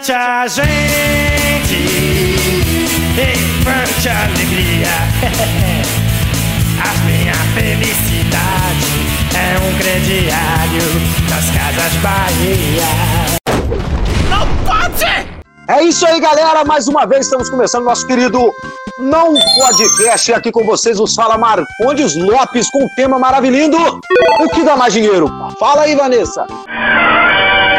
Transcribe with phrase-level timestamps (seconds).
[0.00, 1.76] Levante a gente,
[3.14, 4.88] levante a alegria.
[6.80, 8.88] A minha felicidade
[9.36, 10.88] é um crediário
[11.28, 12.88] das Casas Bahia.
[14.30, 15.04] Não pode!
[15.68, 16.64] É isso aí, galera.
[16.64, 18.50] Mais uma vez estamos começando nosso querido
[19.00, 20.32] Não Podcast.
[20.32, 24.00] Aqui com vocês os fala Marcondes Lopes com o tema maravilhoso.
[24.40, 25.28] O que dá mais dinheiro?
[25.58, 26.46] Fala aí, Vanessa.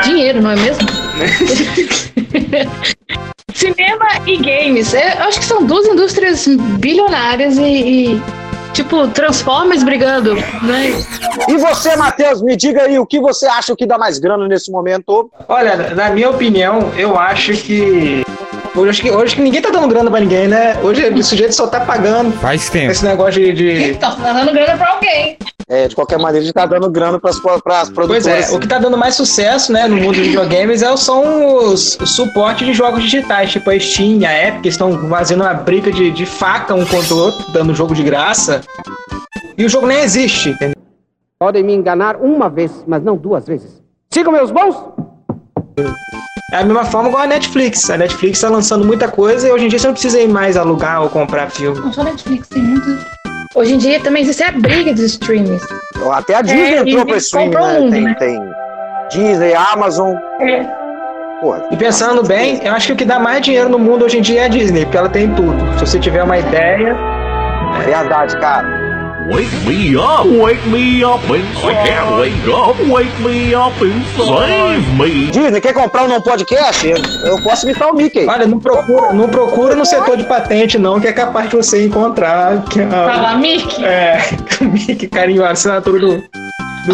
[0.04, 1.01] Dinheiro, não é mesmo?
[3.54, 4.94] Cinema e games.
[4.94, 6.48] Eu acho que são duas indústrias
[6.80, 8.22] bilionárias e, e
[8.74, 10.94] tipo, Transformers brigando, né?
[11.48, 14.72] E você, Matheus, me diga aí o que você acha que dá mais grana nesse
[14.72, 15.30] momento?
[15.48, 18.24] Olha, na minha opinião, eu acho que.
[18.74, 20.80] Hoje, acho que, hoje que ninguém tá dando grana pra ninguém, né?
[20.82, 22.32] Hoje o sujeito só tá pagando.
[22.40, 22.92] Faz tempo.
[22.92, 23.52] Esse negócio de.
[23.52, 23.92] de...
[23.92, 25.38] Então, tá dando grana pra alguém.
[25.68, 28.52] É, de qualquer maneira, a gente tá dando grana pras, pras Pois produtoras.
[28.52, 31.98] é, o que tá dando mais sucesso, né, no mundo dos videogames é, são os
[32.06, 36.12] suportes de jogos digitais, tipo a Steam, a Epic, que estão fazendo uma briga de,
[36.12, 38.62] de faca um contra o outro, dando jogo de graça.
[39.58, 40.76] E o jogo nem existe, entendeu?
[41.40, 43.82] Podem me enganar uma vez, mas não duas vezes.
[44.10, 44.76] Sigam meus bons!
[46.52, 47.90] É a mesma forma igual a Netflix.
[47.90, 50.58] A Netflix tá lançando muita coisa e hoje em dia você não precisa ir mais
[50.58, 51.80] alugar ou comprar filme.
[51.80, 52.86] Não só Netflix, tem muito.
[53.56, 55.62] Hoje em dia também existe a briga dos streams.
[56.12, 57.80] Até a Disney É, entrou pra streaming, né?
[57.80, 58.16] um, tem, né?
[58.20, 58.40] tem
[59.10, 60.14] Disney, Amazon.
[60.42, 60.64] É.
[61.42, 64.18] Porra, E pensando bem, eu acho que o que dá mais dinheiro no mundo hoje
[64.18, 65.58] em dia é a Disney, porque ela tem tudo.
[65.80, 66.96] Se você tiver uma ideia,
[67.86, 68.81] verdade, cara.
[69.30, 71.78] Wake me up, wake me up inside.
[71.78, 75.32] I can't wake up, wake me up inside me.
[75.32, 76.86] Disney, quer comprar um não podcast?
[76.86, 78.26] Eu, eu posso imitar o Mickey.
[78.28, 81.86] olha, não procura, não procura no setor de patente, não, que é capaz de você
[81.86, 82.64] encontrar.
[82.66, 83.86] Que é, Fala, Mickey.
[83.86, 84.18] é
[84.96, 86.24] que carinho, assinatura do.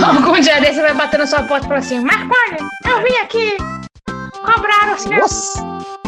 [0.06, 3.16] Algum dia desse você vai bater na sua porta e falar assim: Marconi, eu vim
[3.24, 3.58] aqui
[4.44, 5.20] cobrar o seu.
[5.22, 5.60] Você,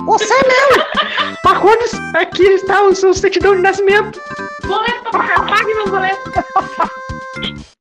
[0.06, 0.84] você mesmo.
[1.44, 4.20] Marcones, aqui está o seu certidão de nascimento.
[4.70, 6.32] Boleto pra cá, pague meu boleto.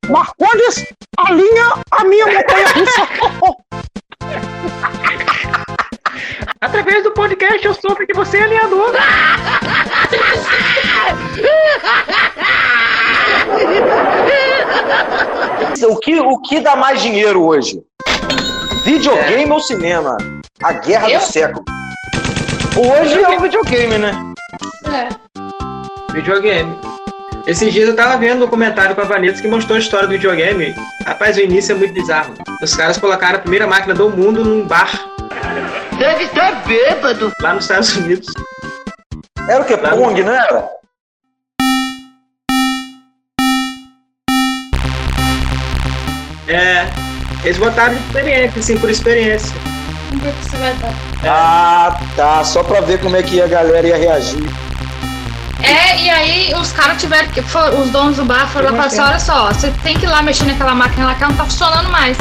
[0.09, 0.87] Marcondes,
[1.19, 3.07] alinha a minha montanha russa.
[6.59, 8.91] Através do podcast eu soube que você é alinhador.
[15.87, 17.79] o, que, o que dá mais dinheiro hoje?
[18.83, 20.17] Videogame ou cinema?
[20.63, 21.19] A guerra Eu?
[21.19, 21.63] do século.
[22.75, 24.11] Hoje é o videogame, né?
[24.91, 25.09] É.
[26.13, 26.88] Videogame.
[27.47, 30.11] Esses dias eu tava vendo um documentário com a Vanessa que mostrou a história do
[30.11, 30.75] videogame.
[31.05, 32.33] Rapaz, o início é muito bizarro.
[32.61, 34.91] Os caras colocaram a primeira máquina do mundo num bar.
[35.97, 37.31] Deve estar bêbado.
[37.41, 38.27] Lá nos Estados Unidos.
[39.47, 39.75] Era o que?
[39.77, 40.69] Pong, não era?
[46.47, 46.85] É.
[47.43, 49.55] Eles botaram de experiência, assim, por experiência.
[50.09, 50.93] Vamos ver o que você vai dar.
[51.25, 52.43] Ah, tá.
[52.43, 54.68] Só pra ver como é que a galera ia reagir.
[55.61, 57.41] É, e aí os caras tiveram que.
[57.41, 60.09] Os donos do bar foram lá e falaram assim: olha só, você tem que ir
[60.09, 62.17] lá mexer naquela máquina lá que ela não tá funcionando mais.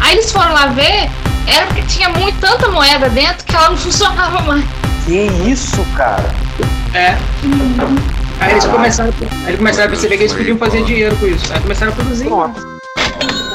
[0.00, 1.10] Aí eles foram lá ver,
[1.46, 4.64] era porque tinha muito, tanta moeda dentro que ela não funcionava mais.
[5.04, 6.24] Que isso, cara?
[6.94, 7.16] É.
[8.40, 11.52] Aí eles começaram, aí eles começaram a perceber que eles podiam fazer dinheiro com isso.
[11.52, 12.24] Aí começaram a produzir.
[12.26, 12.78] Pronto.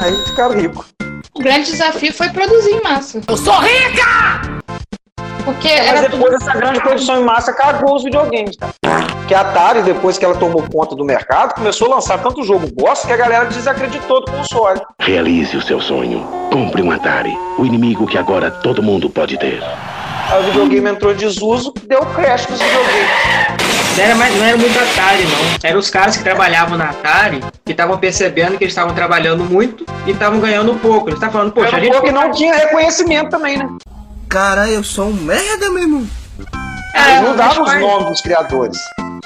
[0.00, 0.86] Aí ficaram ricos.
[1.34, 3.20] O grande desafio foi produzir em massa.
[3.26, 4.62] Eu sou rica!
[5.44, 6.10] Porque Mas era tudo.
[6.18, 8.72] depois dessa grande produção em massa, cagou os videogames, cara.
[9.26, 12.68] Que a Atari, depois que ela tomou conta do mercado, começou a lançar tanto jogo
[12.74, 14.80] bosta que a galera desacreditou do console.
[15.00, 16.26] Realize o seu sonho.
[16.52, 17.36] Compre um Atari.
[17.58, 19.62] O inimigo que agora todo mundo pode ter.
[20.30, 23.10] Aí o videogame entrou em desuso, deu crash nos videogames.
[23.96, 25.68] Não era, mais, não era muito Atari, não.
[25.68, 29.84] Eram os caras que trabalhavam na Atari que estavam percebendo que eles estavam trabalhando muito
[30.06, 31.08] e estavam ganhando pouco.
[31.08, 31.92] Eles estavam falando, poxa, a Era um gente.
[31.92, 33.68] pouco que não tinha reconhecimento também, né?
[34.32, 36.06] Cara, eu sou um merda, meu irmão.
[36.94, 38.78] É, Eles não gente os faz- nomes dos criadores.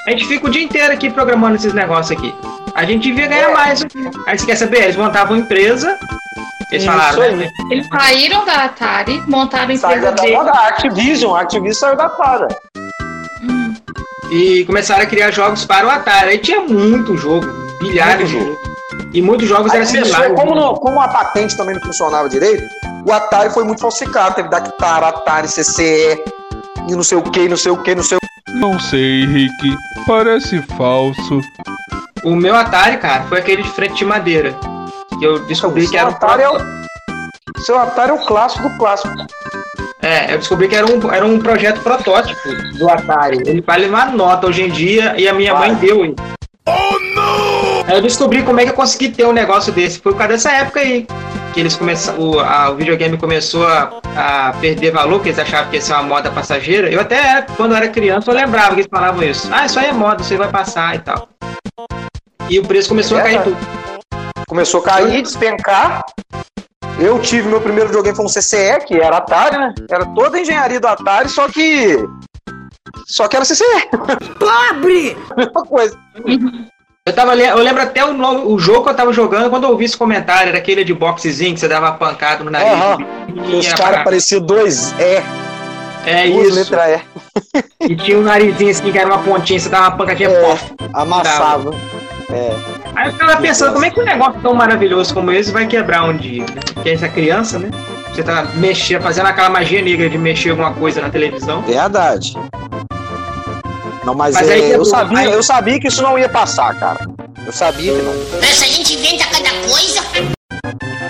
[0.07, 2.35] A gente fica o dia inteiro aqui programando esses negócios aqui.
[2.75, 3.55] A gente devia ganhar É.
[3.55, 3.83] mais.
[4.27, 4.83] Aí você quer saber?
[4.85, 5.97] Eles montavam empresa.
[6.73, 7.37] Eles Isso falaram, aí.
[7.37, 7.51] né?
[7.71, 10.45] Eles saíram da Atari, montaram empresa da, deles.
[10.45, 12.55] da Activision, a Activision saiu da Atari.
[14.33, 16.31] E começaram a criar jogos para o Atari.
[16.31, 17.47] Aí tinha muito jogo,
[17.81, 18.59] bilhares de jogos.
[19.13, 20.41] E muitos jogos Aí eram começou, similares.
[20.41, 22.65] como, não- como a patente também não funcionava direito,
[23.07, 24.35] o Atari foi muito falsificado.
[24.35, 26.23] Teve Dactar, Atari, CCE,
[26.89, 28.21] e não sei o que, não sei o que, não sei o
[28.55, 29.77] Não sei, Rick.
[30.07, 31.41] Parece falso.
[32.25, 34.55] O meu Atari, cara, foi aquele de frente de madeira.
[35.19, 36.59] Que eu descobri Seu que era um Atari é o-
[37.65, 39.15] Seu Atari é o clássico do clássico.
[40.03, 42.49] É, eu descobri que era um, era um projeto protótipo
[42.79, 43.39] do Atari.
[43.47, 45.69] Ele vai levar nota hoje em dia e a minha Vai.
[45.69, 46.05] mãe deu.
[46.05, 46.15] hein?
[47.89, 49.99] Aí eu descobri como é que eu consegui ter um negócio desse.
[50.01, 51.07] Foi por causa dessa época aí.
[51.57, 55.71] Que eles começaram, o, a- o videogame começou a, a perder valor, que eles achavam
[55.71, 56.91] que ia ser uma moda passageira.
[56.93, 59.49] Eu até, quando eu era criança, eu lembrava que eles falavam isso.
[59.51, 61.31] Ah, isso aí é moda, isso aí vai passar e tal.
[62.51, 63.57] E o preço começou a cair tudo.
[64.47, 66.05] Começou a cair, despencar.
[67.01, 69.75] Eu tive meu primeiro videogame foi um CCE, que era Atari, né?
[69.91, 71.97] Era toda a engenharia do Atari, só que.
[73.07, 73.65] Só que era CCE.
[74.39, 75.17] Pobre!
[75.37, 75.99] Mesma coisa.
[77.07, 79.71] Eu, tava, eu lembro até o, nome- o jogo que eu tava jogando, quando eu
[79.71, 82.73] ouvi esse comentário, era aquele de boxezinho que você dava pancada no nariz.
[82.73, 82.99] Aham.
[83.49, 85.23] e os caras pareciam dois E,
[86.05, 86.73] É duas isso.
[86.75, 87.01] letras
[87.81, 87.93] E.
[87.93, 90.43] E tinha um narizinho assim, que era uma pontinha, você dava uma pancadinha, É.
[90.43, 90.65] pof.
[90.93, 91.71] Amassava.
[92.97, 96.05] Aí eu ficava pensando, como é que um negócio tão maravilhoso como esse vai quebrar
[96.09, 96.43] um dia?
[96.43, 96.61] né?
[96.75, 97.71] Porque essa criança, né?
[98.13, 101.63] Você tá mexendo, fazendo aquela magia negra de mexer alguma coisa na televisão.
[101.63, 102.37] Verdade.
[104.07, 106.79] Não, mas, Mas é, aí eu, sabia, Aí- eu sabia que isso não ia passar,
[106.79, 107.05] cara.
[107.45, 108.13] Eu sabia que não.
[108.41, 110.01] Essa gente inventa cada coisa.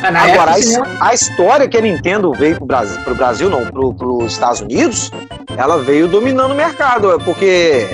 [0.03, 0.97] Ah, na Agora, a, né?
[1.01, 5.11] a história que a Nintendo veio pro Brasil, pro Brasil não, pro, pros Estados Unidos,
[5.59, 7.87] ela veio dominando o mercado, porque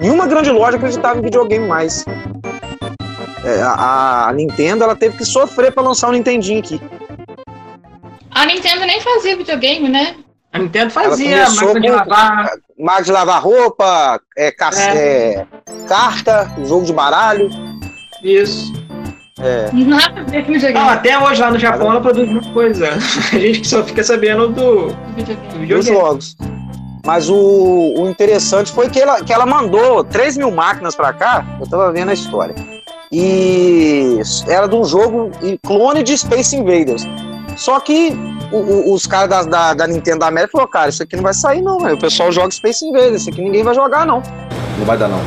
[0.00, 2.02] nenhuma grande loja acreditava em videogame mais.
[3.44, 6.80] É, a, a Nintendo ela teve que sofrer pra lançar o Nintendinho aqui.
[8.30, 10.14] A Nintendo nem fazia videogame, né?
[10.54, 12.50] a Nintendo fazia máquina de com- lavar.
[12.82, 15.46] Máquina de lavar roupa, é, ca- é,
[15.88, 17.48] carta, jogo de baralho.
[18.22, 18.72] Isso.
[19.40, 20.84] É, Nada a ver com videogame.
[20.84, 22.88] Não, até hoje lá no Japão ela produz muita coisa.
[23.32, 26.36] A gente que só fica sabendo do, do dos jogos.
[27.04, 27.36] Mas o,
[27.96, 31.44] o interessante foi que ela, que ela mandou 3 mil máquinas pra cá.
[31.60, 32.54] Eu tava vendo a história.
[33.10, 34.18] E
[34.48, 35.30] era de um jogo
[35.66, 37.02] clone de Space Invaders.
[37.56, 38.12] Só que
[38.52, 41.22] o- o- os caras da, da, da Nintendo da América falaram, cara, isso aqui não
[41.22, 41.94] vai sair não, velho.
[41.96, 44.22] O pessoal joga Space Invaders, isso aqui ninguém vai jogar não.
[44.78, 45.20] Não vai dar, não.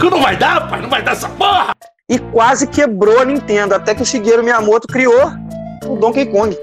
[0.00, 1.74] Que não vai dar, pai, não vai dar essa porra!
[2.08, 5.30] E quase quebrou a Nintendo, até que o Shigeru Miyamoto criou
[5.86, 6.56] o Donkey Kong.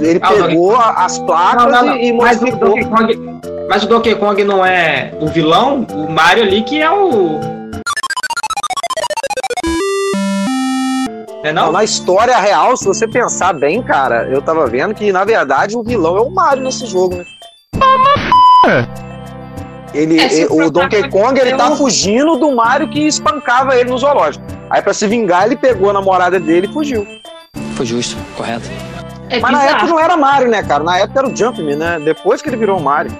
[0.00, 1.96] Ele Ah, pegou a- as placas Não, não, não.
[1.96, 2.68] e, e Mas o modificou.
[2.70, 3.40] Donkey Kong.
[3.68, 7.38] Mas o Donkey Kong não é o vilão, o Mario ali que é o.
[11.42, 11.72] É Não, não?
[11.72, 15.82] na história real, se você pensar bem, cara, eu tava vendo que, na verdade, o
[15.82, 17.24] vilão é o Mario nesse jogo, né?
[19.92, 23.90] Ele, É, e- for o Donkey Kong, ele tá fugindo do Mario que espancava ele
[23.90, 24.44] no zoológico.
[24.70, 27.06] Aí, pra se vingar, ele pegou a namorada dele e fugiu.
[27.74, 28.70] Foi justo, correto.
[29.28, 29.90] É Mas na época bizarro.
[29.90, 30.82] não era Mario, né, cara?
[30.84, 32.00] Na época era o Jumpman, né?
[32.02, 33.12] Depois que ele virou o Mario.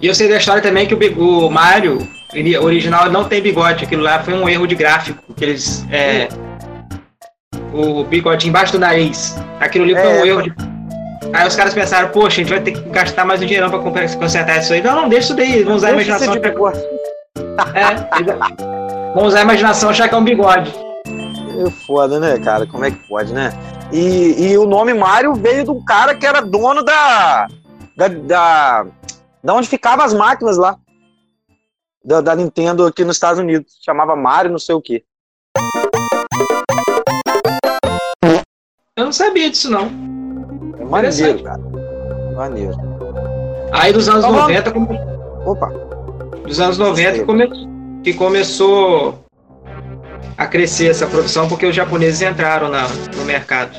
[0.00, 1.98] E eu sei da história também que o, o Mario
[2.32, 3.84] ele, original não tem bigode.
[3.84, 5.22] Aquilo lá foi um erro de gráfico.
[5.36, 5.84] Que eles.
[5.90, 6.28] É,
[7.74, 9.36] o bigode embaixo do nariz.
[9.60, 10.54] Aquilo ali foi É, um erro de.
[11.32, 13.80] Aí os caras pensaram, poxa, a gente vai ter que gastar mais um dinheirão pra
[13.80, 14.80] consertar isso aí.
[14.82, 15.64] Não, não, deixa isso daí.
[15.64, 16.40] Vamos usar a imaginação.
[16.40, 16.54] pra-.
[17.74, 20.72] É, vamos usar a imaginação achar que é um bigode.
[21.06, 22.66] É foda, né, cara?
[22.66, 23.52] Como é que pode, né?
[23.92, 27.46] E, e o nome Mario veio de um cara que era dono da.
[27.96, 28.08] da.
[28.08, 28.86] da,
[29.42, 30.76] da onde ficavam as máquinas lá.
[32.04, 33.78] Da, da Nintendo aqui nos Estados Unidos.
[33.84, 35.02] Chamava Mario, não sei o quê.
[38.96, 39.86] Eu não sabia disso, não.
[40.78, 41.58] É maneiro, cara.
[42.36, 42.72] Maneiro.
[43.72, 44.36] Aí dos anos Tá bom.
[44.38, 44.98] 90, come-
[45.44, 45.66] Opa.
[46.46, 49.18] dos anos 90 que, come- que começou
[50.38, 52.86] a crescer essa produção porque os japoneses entraram na-
[53.16, 53.76] no mercado.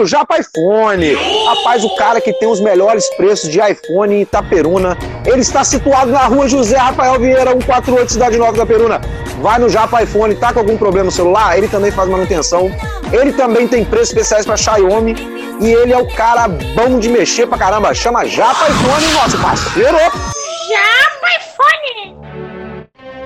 [0.00, 1.14] O Japa iPhone.
[1.46, 4.96] Rapaz, o cara que tem os melhores preços de iPhone em Itaperuna.
[5.26, 9.00] Ele está situado na rua José Rafael Vieira, 148, Cidade Nova Itaperuna.
[9.40, 11.58] Vai no Japa iPhone, tá com algum problema no celular?
[11.58, 12.70] Ele também faz manutenção.
[13.12, 15.16] Ele também tem preços especiais para Xiaomi.
[15.60, 17.92] E ele é o cara bom de mexer pra caramba.
[17.92, 19.96] Chama Japa iPhone, nosso parceiro.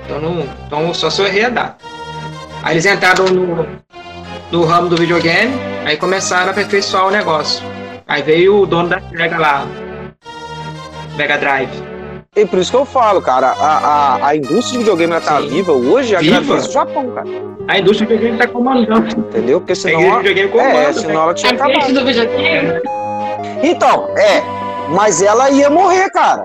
[0.05, 1.77] Então, não, então só se eu errei a data.
[2.63, 3.67] Aí eles entraram no,
[4.51, 7.63] no ramo do videogame, aí começaram a aperfeiçoar o negócio.
[8.07, 9.67] Aí veio o dono da Sega lá,
[11.17, 11.71] Mega Drive.
[12.35, 13.77] E por isso que eu falo, cara, a,
[14.17, 15.49] a, a indústria de videogame ela tá Sim.
[15.49, 16.37] viva hoje, Viva?
[16.39, 17.29] agradece o Japão, cara.
[17.69, 19.09] A indústria do videogame tá comandando.
[19.19, 19.61] Entendeu?
[19.61, 20.01] Porque A senão.
[20.01, 20.79] indústria do videogame comanda.
[20.89, 21.93] É, senão ela tinha A acabado.
[21.93, 22.81] do videogame.
[23.63, 24.43] Então, é.
[24.89, 26.45] Mas ela ia morrer, cara.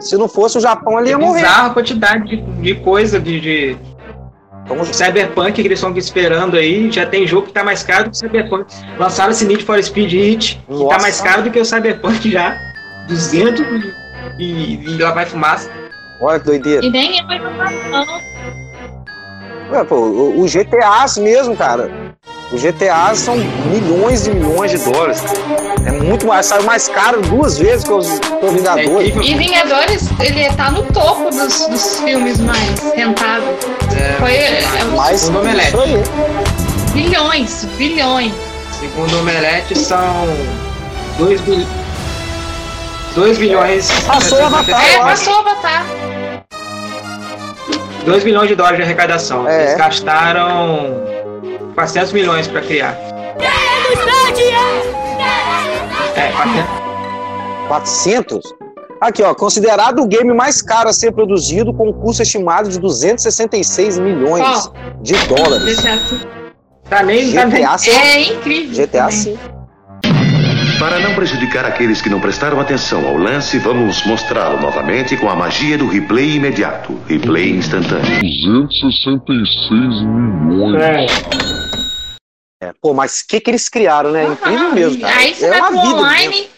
[0.00, 1.42] Se não fosse o Japão, ela É ia morrer.
[1.42, 3.76] bizarra a quantidade de, de coisa, de, de
[4.66, 6.90] Então, Cyberpunk que eles estão esperando aí.
[6.90, 8.66] Já tem jogo que tá mais caro que o Cyberpunk.
[8.98, 12.58] Lançaram esse Need for Speed Hit, que tá mais caro do que o Cyberpunk já.
[13.06, 13.64] 200
[14.38, 15.70] e, e lá vai fumaça.
[16.20, 16.84] olha que doideira.
[16.84, 17.20] E nem
[19.72, 22.05] é pô, o, o GTAs mesmo, cara.
[22.52, 25.20] O GTA são milhões e milhões de dólares.
[25.84, 28.88] É muito mais, saiu mais caro duas vezes que os, que os É Vingadores.
[29.08, 29.22] incrível.
[29.22, 33.56] E Vingadores, ele tá no topo dos, dos filmes mais rentáveis.
[33.98, 34.62] É, Foi é,
[34.94, 35.32] O é isso
[35.80, 36.02] aí.
[36.92, 38.32] Bilhões, bilhões.
[38.78, 40.28] Segundo o Omelete, são
[41.18, 41.66] 2 bil...
[43.16, 43.90] 2 bilhões.
[44.06, 45.84] Passou o Avatar, É, passou o Avatar.
[48.04, 49.48] 2 bilhões de dólares de arrecadação.
[49.48, 49.62] É.
[49.64, 51.02] Eles gastaram
[51.76, 52.96] 400 milhões pra criar.
[56.16, 56.86] É, 400.
[57.68, 58.54] 400?
[58.98, 62.80] Aqui, ó, considerado o game mais caro a ser produzido, com um custo estimado de
[62.80, 64.70] 266 milhões
[65.02, 65.78] de dólares.
[65.78, 65.98] GTA.
[66.88, 67.62] Tá nem, tá nem...
[67.62, 67.90] GTA.
[67.90, 68.86] É incrível.
[68.86, 69.36] GTA também.
[69.36, 69.55] V.
[70.86, 75.34] Para não prejudicar aqueles que não prestaram atenção ao lance, vamos mostrá-lo novamente com a
[75.34, 76.96] magia do replay imediato.
[77.08, 78.20] Replay instantâneo.
[78.20, 81.10] 266 milhões.
[82.62, 84.26] É, pô, mas o que, que eles criaram, né?
[84.28, 85.16] Incrível mesmo, cara.
[85.16, 86.50] Aí você é vai uma online.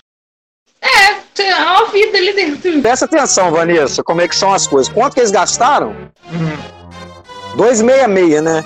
[0.82, 2.82] É, tem uma vida ali dentro.
[2.82, 4.92] Presta atenção, Vanessa, como é que são as coisas.
[4.92, 5.96] Quanto que eles gastaram?
[6.30, 7.56] Uhum.
[7.56, 8.62] 266, né?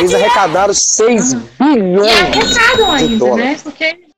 [0.00, 3.44] Eles arrecadaram 6 E bilhões arrecadam de ainda, dólares.
[3.44, 3.60] né?
[3.62, 4.13] Porque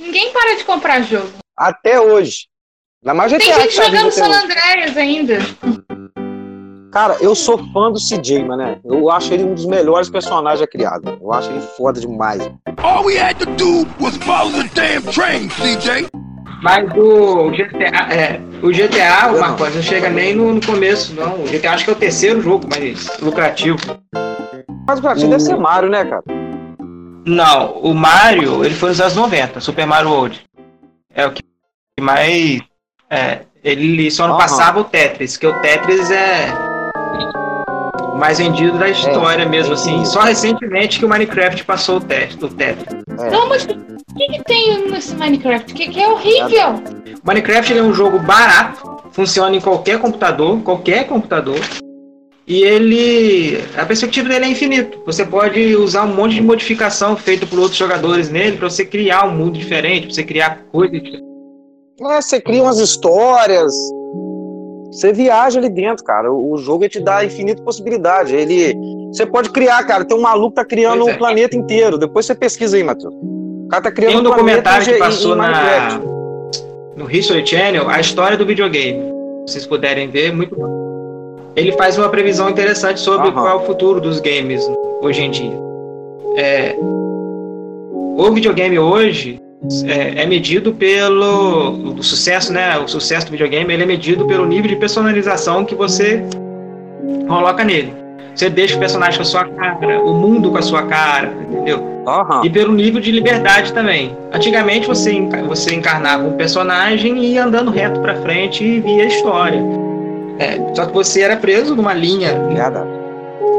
[0.00, 1.30] ninguém para de comprar jogo.
[1.56, 2.48] Até hoje.
[3.04, 4.26] Ainda mais GTA Tem gente tá jogando San.
[4.26, 5.38] Andreas ainda.
[6.92, 8.80] Cara, eu sou fã do CJ, mané.
[8.84, 11.18] Eu acho ele um dos melhores personagens já criado.
[11.20, 12.42] Eu acho ele foda demais.
[12.82, 16.08] All we had to do was follow the damn train, CJ.
[16.62, 19.56] Mas o GTA, é, o GTA, Eu uma não.
[19.56, 21.42] coisa, não chega nem no, no começo, não.
[21.42, 23.78] O GTA acho que é o terceiro jogo mais lucrativo.
[24.86, 26.39] Mas o pratinho deve ser Mario, né, cara?
[27.26, 30.42] Não, o Mario, ele foi nos anos 90, Super Mario World.
[31.14, 31.42] É o que
[32.00, 32.60] mais.
[33.10, 36.52] É, ele só não passava o Tetris, que o Tetris é
[38.02, 40.04] o mais vendido da história mesmo, assim.
[40.04, 43.02] Só recentemente que o Minecraft passou o, te o Tetris.
[43.18, 43.30] É.
[43.30, 45.74] Não, mas o que, que tem nesse Minecraft?
[45.74, 46.82] Que, que é horrível.
[47.22, 51.58] Minecraft ele é um jogo barato, funciona em qualquer computador, qualquer computador.
[52.50, 53.58] E ele.
[53.76, 55.00] A perspectiva dele é infinito.
[55.06, 59.24] Você pode usar um monte de modificação feita por outros jogadores nele para você criar
[59.28, 61.30] um mundo diferente, pra você criar coisas diferentes.
[62.02, 63.72] É, você cria umas histórias.
[64.90, 66.32] Você viaja ali dentro, cara.
[66.32, 68.34] O jogo te dá infinita possibilidade.
[68.34, 68.74] Ele.
[69.12, 70.04] Você pode criar, cara.
[70.04, 71.12] Tem um maluco que tá criando é.
[71.12, 71.98] um planeta inteiro.
[71.98, 73.14] Depois você pesquisa aí, Matheus.
[73.14, 76.00] O cara tá criando Tem um um documentário que em- em passou na,
[76.96, 79.04] no History Channel, a história do videogame.
[79.46, 80.89] Se vocês puderem ver, muito bom.
[81.56, 83.32] Ele faz uma previsão interessante sobre Aham.
[83.32, 84.62] qual é o futuro dos games
[85.02, 85.58] hoje em dia.
[86.36, 89.40] É, o videogame hoje
[89.84, 92.78] é, é medido pelo o sucesso, né?
[92.78, 96.22] O sucesso do videogame ele é medido pelo nível de personalização que você
[97.26, 97.92] coloca nele.
[98.34, 101.90] Você deixa o personagem com a sua cara, o mundo com a sua cara, entendeu?
[102.06, 102.42] Aham.
[102.44, 104.16] E pelo nível de liberdade também.
[104.32, 109.06] Antigamente você, você encarnava um personagem e ia andando reto pra frente e via a
[109.06, 109.60] história.
[110.40, 112.88] É, só que você era preso numa linha, Verdade.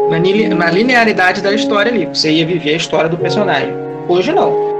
[0.09, 2.07] na, na linearidade da história ali.
[2.07, 3.71] Você ia viver a história do personagem.
[4.09, 4.71] Hoje não.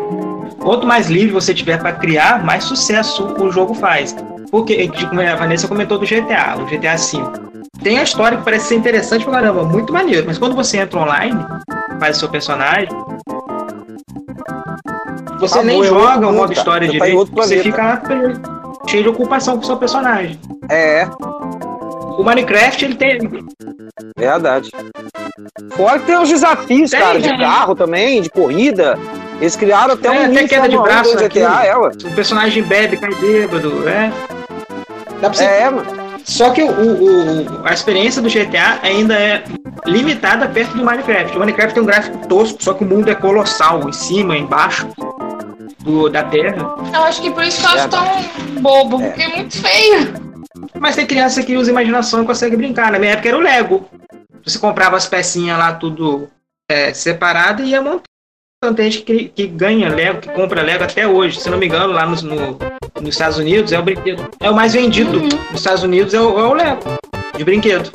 [0.59, 4.15] Quanto mais livre você tiver para criar, mais sucesso o jogo faz.
[4.49, 7.51] Porque, como a Vanessa comentou do GTA, o GTA V.
[7.83, 10.25] Tem a história que parece ser interessante pra caramba, muito maneiro.
[10.25, 11.39] Mas quando você entra online,
[11.99, 12.89] faz o seu personagem,
[15.39, 18.01] você nem joga o mundo, modo história Você tá em direito, você fica lá
[18.87, 20.39] cheio de ocupação com o seu personagem.
[20.69, 21.07] É,
[22.17, 23.19] O Minecraft, ele tem.
[24.17, 24.69] verdade.
[25.75, 28.97] Fora que tem os desafios, Tem, cara, de carro também, de corrida.
[29.39, 31.67] Eles criaram até É, um até queda de Fórmula 1 braço GTA, aqui.
[31.67, 31.75] é.
[31.77, 34.11] O personagem bebe, cai bêbado, é.
[35.19, 36.01] Dá pra você É, mano.
[36.23, 39.43] Só que o, o- o- a experiência do GTA ainda é
[39.87, 41.35] limitada perto do Minecraft.
[41.35, 44.87] O Minecraft tem um gráfico tosco, só que o mundo é colossal, em cima, embaixo
[45.79, 46.75] do, da Terra.
[46.93, 48.05] Eu acho que por isso que eu acho tão
[48.61, 50.13] bobo, porque é muito feio.
[50.81, 52.91] Mas tem criança que usa imaginação e consegue brincar.
[52.91, 53.87] Na minha época era o Lego.
[54.43, 56.27] Você comprava as pecinhas lá tudo
[56.69, 58.01] é, separado e ia montando.
[58.75, 61.39] Tem gente que, que ganha Lego, que compra Lego até hoje.
[61.39, 62.57] Se não me engano, lá nos- no,
[62.99, 64.27] nos Estados Unidos é o brinquedo.
[64.39, 66.81] É o mais vendido nos Estados Unidos é o, é o Lego
[67.37, 67.91] de brinquedo.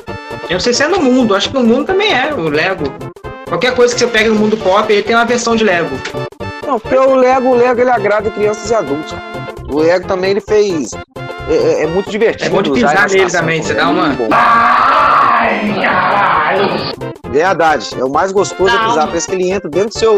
[0.49, 2.85] Eu não sei se é no mundo, acho que no mundo também é o Lego.
[3.49, 5.95] Qualquer coisa que você pega no mundo pop, ele tem uma versão de Lego.
[6.65, 9.13] Não, porque o Lego, o Lego ele agrada crianças e adultos.
[9.69, 10.91] O Lego também ele fez.
[11.49, 12.45] É, é- é muito divertido.
[12.45, 14.15] É bom de pisar nele também, você é dá uma-.
[17.29, 19.07] Verdade, é o mais gostoso é pisar.
[19.07, 20.13] Parece que ele entra dentro do seu.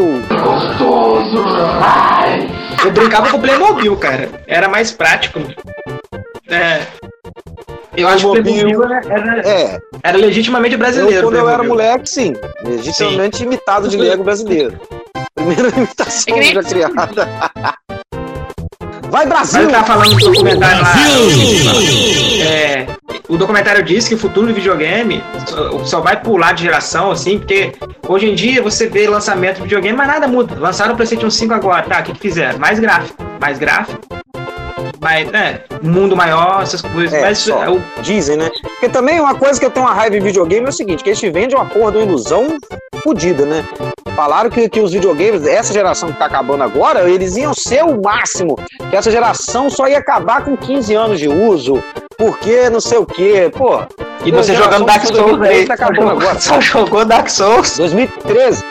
[2.84, 4.28] Eu brincava com o Playmobil, cara.
[4.46, 5.38] Era mais prático.
[6.48, 6.80] É.
[7.96, 11.18] Eu acho que o Playmobil era, era, É, era legitimamente brasileiro.
[11.18, 11.84] eu, quando eu era Playmobil.
[11.86, 12.32] moleque, sim.
[12.64, 14.78] Legitimamente imitado de Lego brasileiro.
[15.34, 17.28] Primeira imitação É que nem- já criada.
[19.10, 19.62] Vai, Mas Brasil!
[19.62, 20.94] eu tava falando do documentário lá.
[22.44, 22.86] É,
[23.28, 27.38] o documentário diz que o futuro do videogame só, só vai pular de geração, assim,
[27.38, 27.72] porque
[28.08, 30.54] hoje em dia você vê lançamento de videogame, mas nada muda.
[30.58, 32.00] Lançaram o PlayStation 5 agora, tá?
[32.00, 32.58] O que, que fizeram?
[32.58, 33.22] Mais gráfico.
[33.40, 33.98] Mais gráfico.
[35.00, 35.60] Mais, né?
[35.82, 37.12] Mundo maior, essas coisas.
[37.14, 37.64] É, mas só.
[37.64, 38.50] é o- Dizem, né?
[38.62, 41.08] Porque também uma coisa que eu tenho uma raiva em videogame é o seguinte, que
[41.08, 42.58] eles te vendem uma porra de uma ilusão
[43.02, 43.64] fodida, né?
[44.14, 48.00] Falaram que, que os videogames, essa geração que tá acabando agora, eles iam ser o
[48.00, 48.56] máximo.
[48.90, 51.82] Que essa geração só ia acabar com 15 anos de uso.
[52.16, 53.50] Porque não sei o quê.
[53.56, 53.80] Pô.
[54.24, 55.66] E você jogando Dark Souls 2013 aí.
[55.66, 56.38] Tá acabando agora.
[56.40, 57.78] Só jogou Dark Souls.
[57.78, 58.64] 2013.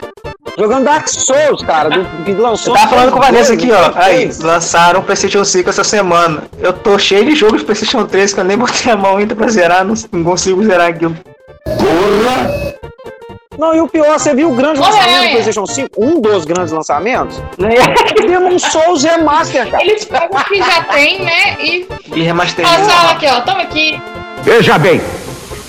[0.57, 2.73] Jogando Dark Souls, cara, do, que lançou.
[2.73, 3.91] Eu tava falando com a Vanessa aqui, ó.
[3.95, 4.39] Aí, 2003.
[4.41, 6.43] lançaram o PlayStation 5 essa semana.
[6.59, 9.35] Eu tô cheio de jogos de PlayStation 3 que eu nem botei a mão ainda
[9.35, 11.15] pra zerar, não, não consigo zerar aquilo.
[13.59, 15.29] Não, e o pior, você viu o grande Olha, lançamento do olha.
[15.31, 15.89] PlayStation 5?
[16.01, 17.41] Um dos grandes lançamentos?
[18.25, 19.83] Demon Souls Remaster, cara.
[19.83, 21.57] Eles pegam o que já tem, né?
[21.59, 22.77] E E remasterizou.
[22.77, 23.41] passaram aqui, ó.
[23.41, 24.01] Toma aqui.
[24.43, 25.01] Veja bem,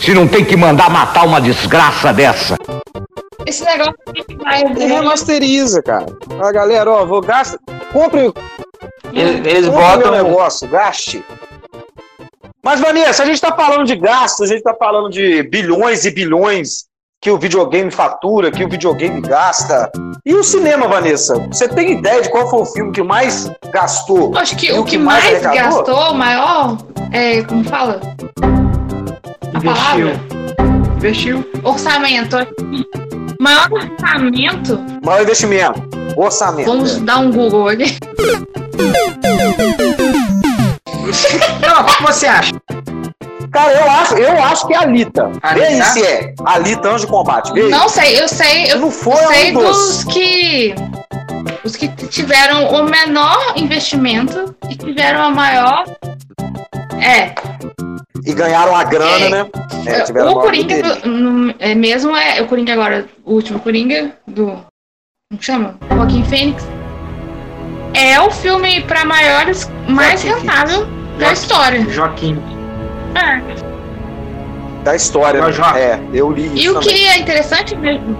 [0.00, 2.56] se não tem que mandar matar uma desgraça dessa.
[3.44, 4.62] Esse negócio aqui vai.
[4.62, 6.06] E remasteriza, cara.
[6.28, 7.58] Fala, galera, ó, vou gastar.
[7.92, 8.32] Compre,
[9.12, 10.12] Eles, eles compre botam.
[10.12, 11.24] meu negócio, gaste.
[12.62, 16.10] Mas, Vanessa, a gente tá falando de gastos, a gente tá falando de bilhões e
[16.12, 16.84] bilhões
[17.22, 19.92] que o videogame fatura, que o videogame gasta.
[20.24, 21.34] E o cinema, Vanessa?
[21.52, 24.34] Você tem ideia de qual foi o filme que mais gastou?
[24.38, 25.84] Acho que o que mais arrecadou?
[25.84, 26.78] gastou, o maior,
[27.12, 28.00] é, como fala?
[29.52, 29.74] A Investiu.
[29.74, 30.20] palavra?
[30.96, 31.50] Investiu.
[31.62, 32.36] Orçamento.
[33.38, 34.80] Maior orçamento.
[35.04, 35.82] Maior investimento.
[36.16, 36.70] Orçamento.
[36.70, 37.00] Vamos é.
[37.00, 37.98] dar um Google aqui.
[41.60, 42.52] Não, o que você acha?
[43.52, 45.30] Cara, eu acho, eu acho que é a Alita.
[45.54, 45.84] Vê aí Alita?
[45.90, 46.34] se é.
[46.44, 47.52] Alita Anjo de Combate.
[47.52, 47.68] Vê.
[47.68, 50.04] Não sei, eu sei, eu Não foi sei um dos.
[50.04, 50.74] que.
[51.64, 55.84] Os que tiveram o menor investimento e tiveram a maior.
[57.02, 57.34] É,
[58.26, 59.30] E ganharam a grana, É.
[59.30, 59.46] né?
[59.86, 63.58] É, tiveram a o Coringa do- no- é mesmo é o Coringa agora, o último
[63.58, 64.46] Coringa do.
[64.46, 65.76] Como que chama?
[65.90, 66.62] Joaquim Fênix.
[67.94, 70.86] É o filme pra maiores mais Joaquin rentável
[71.18, 71.80] da história.
[71.90, 72.38] Joaquim.
[73.14, 74.82] É.
[74.84, 75.40] Da história.
[75.40, 75.52] Né?
[75.52, 75.70] Jó.
[75.76, 76.88] É, eu li isso E o também.
[76.94, 78.16] que é interessante mesmo.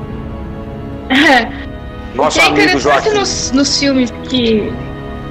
[2.15, 4.73] o Nosso que é amigo interessante nos, nos filmes que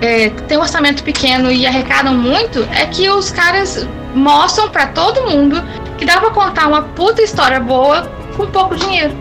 [0.01, 5.29] é, tem um orçamento pequeno e arrecadam muito é que os caras mostram pra todo
[5.29, 5.61] mundo
[5.97, 9.13] que dá pra contar uma puta história boa com pouco dinheiro.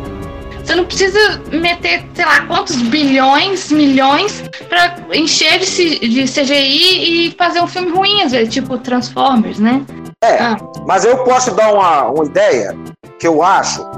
[0.65, 7.27] Você não precisa meter, sei lá, quantos bilhões, milhões pra encher de, C- de CGI
[7.29, 9.81] e fazer um filme ruim, às vezes, tipo Transformers, né?
[10.23, 10.57] É, Ah.
[10.87, 12.77] mas eu posso te dar uma, uma ideia
[13.21, 13.89] que eu acho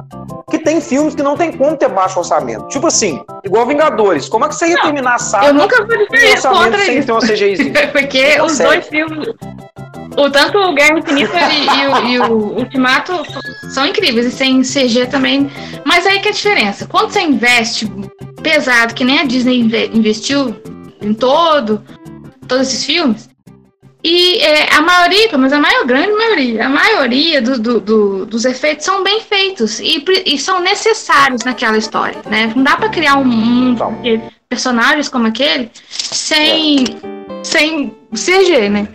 [0.50, 2.68] que tem filmes que não tem como ter baixo orçamento.
[2.68, 4.28] Tipo assim, igual Vingadores.
[4.28, 6.98] Como é que você ia Não, terminar a saga Eu nunca com dizer contra sem
[6.98, 7.06] isso.
[7.06, 7.88] ter uma CGIzinha?
[7.92, 8.68] Porque Não os consegue.
[8.70, 9.28] dois filmes,
[10.18, 13.12] o tanto o Guerra Infinita e, e o, e o Ultimato
[13.72, 15.50] são incríveis e sem CG também.
[15.86, 16.86] Mas aí que é a diferença.
[16.86, 17.90] Quando você investe
[18.42, 20.54] pesado, que nem a Disney inve- investiu
[21.00, 21.82] em todo,
[22.46, 23.29] todos esses filmes,
[24.02, 28.26] e é, a maioria, pelo menos a maior grande maioria, a maioria do- do- do-
[28.26, 32.52] dos efeitos são bem feitos e, e são necessários naquela história, né?
[32.56, 33.92] Não dá pra criar um mundo Então.
[34.02, 36.84] de personagens como aquele sem,
[37.42, 38.88] sem CG, né?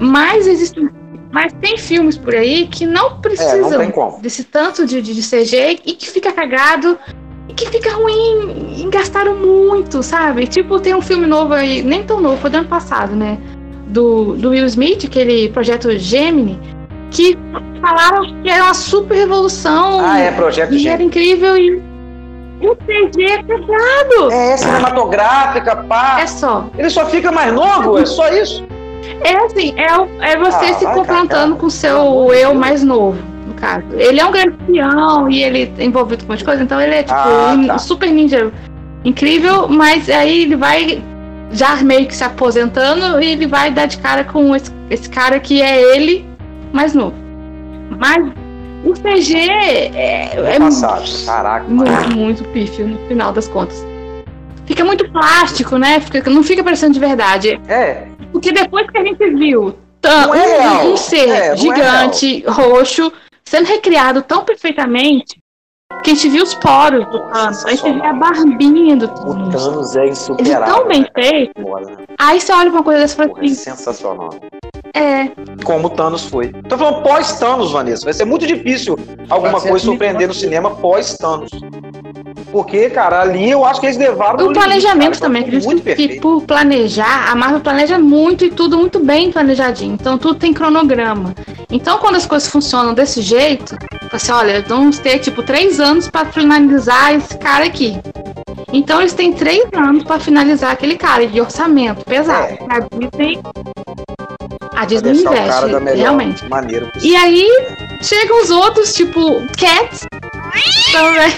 [0.00, 0.88] Mas existem.
[1.30, 4.18] Mas tem filmes por aí que não precisam tem como.
[4.20, 6.98] desse tanto de, de, de CG e que fica cagado
[7.48, 10.46] e que fica ruim e gastaram muito, sabe?
[10.46, 13.36] Tipo, tem um filme novo aí, nem tão novo, foi do ano passado, né?
[13.88, 16.58] Do, do Will Smith, aquele projeto Gemini,
[17.10, 17.36] que
[17.80, 20.00] falaram que era uma super revolução.
[20.04, 20.88] Ah, é, Projeto Gemini.
[20.88, 21.76] era incrível e
[22.60, 24.32] o CG é pesado.
[24.32, 26.18] É, cinematográfica, pá.
[26.20, 26.68] É só.
[26.76, 28.64] Ele só fica mais novo, é só isso.
[29.22, 33.18] É assim, é, é você Ah, se confrontando com o seu de eu mais novo,
[33.46, 33.84] no caso.
[33.94, 36.80] Ele é um grande espião e ele é envolvido com um monte de coisa, então
[36.80, 37.78] ele é tipo Ah, um tá.
[37.78, 38.52] super ninja
[39.04, 41.02] incrível, mas aí ele vai
[41.52, 45.40] já meio que se aposentando e ele vai dar de cara com esse, esse cara
[45.40, 46.26] que é ele
[46.72, 47.14] mais novo.
[47.98, 48.32] Mas
[48.84, 51.04] o CG é, é Passado.
[51.24, 51.90] Caraca, mano.
[51.90, 53.84] muito, muito pífio no final das contas.
[54.66, 55.98] Fica muito plástico, né?
[56.00, 57.60] Fica, não fica parecendo de verdade.
[57.68, 63.12] É, Porque depois que a gente viu é um, um ser É, é gigante, roxo,
[63.44, 65.40] sendo recriado tão perfeitamente,
[66.02, 69.08] que a gente viu os poros do Thanos, a gente viu a barbinha do o
[69.08, 69.64] Thanos.
[69.64, 70.74] Thanos é Ele é insuperável.
[70.74, 71.08] tão bem né?
[71.14, 71.52] feito.
[71.60, 71.96] Né?
[72.18, 74.30] Aí você olha uma coisa dessa e fala é assim, sensacional.
[74.94, 75.28] é,
[75.64, 76.52] Como o Thanos foi.
[76.68, 78.04] Tô falando pós-Thanos, Vanessa.
[78.04, 78.98] Vai ser muito difícil
[79.30, 81.50] alguma coisa surpreender no cinema pós-Thanos.
[82.50, 84.46] Porque, cara, ali eu acho que eles levaram.
[84.46, 88.98] O planejamento também, acredito que, que por planejar, a Marvel planeja muito e tudo muito
[88.98, 89.94] bem planejadinho.
[89.94, 91.34] Então tudo tem cronograma.
[91.70, 93.76] Então quando as coisas funcionam desse jeito,
[94.12, 98.00] assim, olha, vamos ter tipo três anos para finalizar esse cara aqui.
[98.72, 102.52] Então eles têm três anos para finalizar aquele cara de orçamento pesado.
[102.52, 102.58] É.
[102.68, 103.40] A Disney,
[104.74, 106.48] a Disney investe, realmente.
[106.48, 107.46] maneira E aí
[108.00, 110.07] chegam os outros, tipo Cats.
[110.92, 111.32] Também.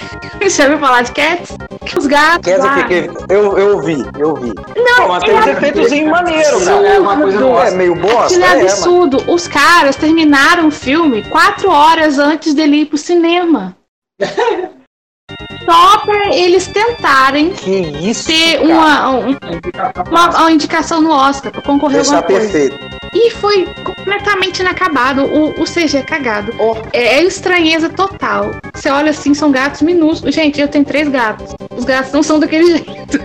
[0.49, 1.57] Você ouviu falar de Cats?
[1.97, 2.41] Os gatos.
[2.45, 2.83] Quer dizer, lá.
[2.85, 4.53] que, que, eu, eu vi, eu vi.
[4.77, 6.83] Não, Pô, mas tem é uns efeitos maneiros, absurdo.
[6.83, 6.95] cara.
[6.95, 9.25] É uma coisa é meio bosta, Aquilo é é, absurdo.
[9.33, 13.77] Os caras terminaram o filme quatro horas antes dele ir pro cinema.
[15.65, 19.37] Só pra eles tentarem Que isso, ter uma, um-
[20.11, 22.53] uma, uma indicação no Oscar pra concorrer a Deixar alguma coisa.
[22.53, 23.00] perfeito.
[23.13, 25.25] E foi completamente inacabado.
[25.25, 26.53] O, o CG é cagado.
[26.93, 28.51] É, é estranheza total.
[28.73, 30.35] Você olha assim, são gatos minúsculos.
[30.35, 31.55] Gente, eu tenho três gatos.
[31.77, 33.19] Os gatos não são daquele jeito.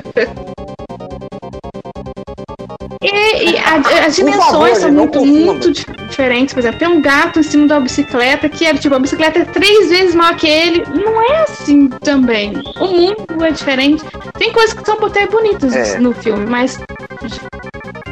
[3.04, 3.76] E, e a-
[4.08, 6.54] as dimensões favor, são muito, muito di- diferentes.
[6.54, 9.46] Por exemplo, tem um gato em cima da bicicleta que é tipo, a bicicleta é
[9.46, 10.84] três vezes maior que ele.
[10.94, 12.54] Não é assim também.
[12.80, 14.04] O mundo é diferente.
[14.40, 16.00] Tem coisas que são até bonitas É.
[16.00, 16.80] no filme, mas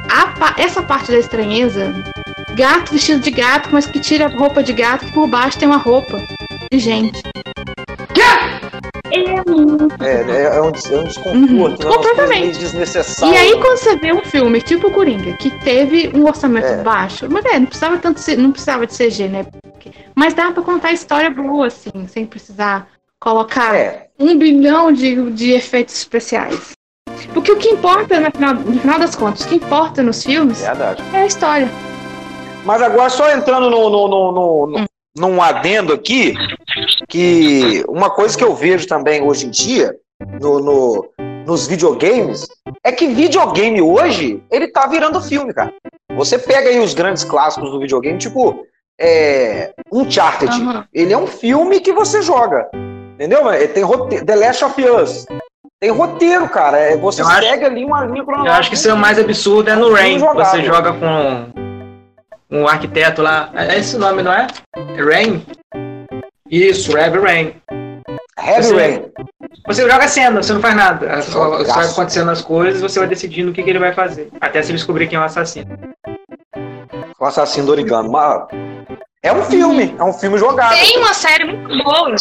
[0.09, 1.93] a essa parte da estranheza,
[2.55, 5.67] gato vestido de gato, mas que tira a roupa de gato, que por baixo tem
[5.67, 6.19] uma roupa
[6.71, 7.21] de gente.
[8.15, 8.63] É.
[9.15, 11.69] É, é, é um, é um desconforto, Uhum.
[11.69, 11.77] né?
[11.95, 12.41] Completamente.
[12.41, 13.35] meio desnecessárias.
[13.35, 16.81] E aí, quando você vê um filme tipo Coringa, que teve um orçamento É.
[16.81, 19.45] baixo, mas é, não precisava tanto ser- não precisava de CG, né?
[20.15, 22.87] Mas dá pra contar a história boa, assim, sem precisar
[23.19, 24.07] colocar É.
[24.19, 26.71] um bilhão de, de efeitos especiais.
[27.33, 30.61] Porque o que importa, no final, no final das contas, o que importa nos filmes
[30.61, 31.03] Verdade.
[31.13, 31.69] é a história.
[32.65, 36.33] Mas agora, só entrando no, no, no, no- no- num adendo aqui,
[37.07, 39.95] que uma coisa que eu vejo também hoje em dia,
[40.41, 41.09] no, no-
[41.45, 42.47] nos videogames,
[42.83, 45.73] é que videogame hoje, ele tá virando filme, cara.
[46.15, 48.63] Você pega aí os grandes clássicos do videogame, tipo,
[48.99, 50.49] é, Uncharted.
[50.53, 50.85] Aham.
[50.93, 52.69] Ele é um filme que você joga.
[53.15, 53.51] Entendeu?
[53.53, 53.83] Ele tem.
[54.25, 55.25] The Last of Us.
[55.83, 56.77] Tem roteiro, cara.
[56.79, 58.57] É, você Eu acho- segue ali uma linha Eu cronológica.
[58.57, 60.17] acho que isso é o mais absurdo é no Rain.
[60.17, 61.45] Você joga com
[62.49, 63.49] um arquiteto lá.
[63.53, 64.47] É esse o nome, não é?
[64.97, 65.45] Rain?
[66.49, 67.55] Isso, Heavy Rain.
[68.41, 69.01] Heavy Você- Rain.
[69.67, 71.21] Você joga a cena, você não faz nada.
[71.21, 71.91] Só vai Jogaço.
[71.91, 74.29] acontecendo as coisas você vai decidindo o que, que ele vai fazer.
[74.39, 75.77] Até você descobrir quem é o assassino.
[77.19, 78.07] O assassino do origami.
[78.07, 78.43] Mas
[79.21, 80.75] é um filme, é um filme jogado.
[80.79, 82.15] Tem uma série muito boa.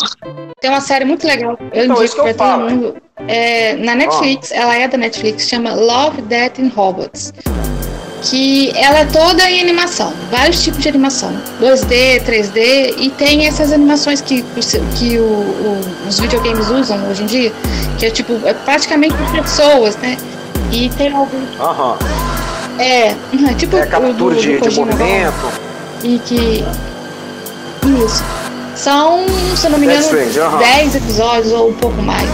[0.63, 1.59] Tem uma série muito legal.
[1.73, 2.97] Eu Então, indico pra todo mundo.
[3.29, 7.33] É, na Netflix, ela é da Netflix, chama Love, Death and Robots.
[8.23, 13.73] Que ela é toda em animação, vários tipos de animação, 2D, 3D, e tem essas
[13.73, 14.43] animações que,
[14.97, 17.53] que o- o- os videogames usam hoje em dia,
[17.99, 20.17] que é tipo, é praticamente pessoas, né?
[20.71, 21.49] E tem alguns.
[21.59, 21.97] Aham.
[22.79, 23.15] É, é
[23.59, 25.53] tipo É o captura do- de, do de movimento.
[26.05, 26.65] e que.
[28.05, 28.23] Isso.
[28.83, 29.25] São,
[29.57, 30.59] se eu não me engano, Strange, aham.
[30.59, 32.29] 10 episódios ou um pouco mais.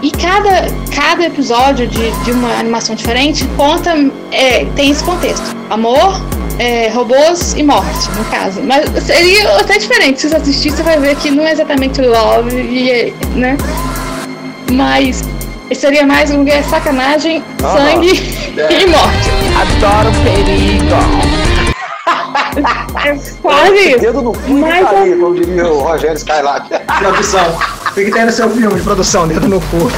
[0.00, 3.94] E cada, cada episódio de, de uma animação diferente conta.
[4.32, 6.22] é, tem esse contexto: amor,
[6.58, 8.62] é, robôs e morte, no caso.
[8.62, 10.22] Mas seria até diferente.
[10.22, 13.56] Se você assistir, você vai ver que não é exatamente love, e, é, né?
[14.72, 15.22] Mas
[15.74, 17.76] seria mais um é sacanagem, Aham.
[17.76, 18.22] sangue
[18.56, 18.82] É.
[18.82, 19.28] e morte.
[19.60, 21.27] Adoro perigo.
[23.04, 24.00] É quase isso.
[24.00, 26.68] Dedo no cu Mas e aí, como diria o Rogério Skylab.
[26.98, 27.58] Produção.
[27.90, 29.28] O que, tem no seu filme de produção?
[29.28, 29.88] Dedo no cu.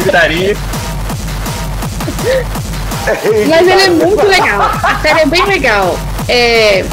[0.00, 0.56] Gritaria.
[3.48, 4.62] Mas ele é muito legal.
[4.82, 5.96] A série é bem legal.
[6.28, 6.84] É,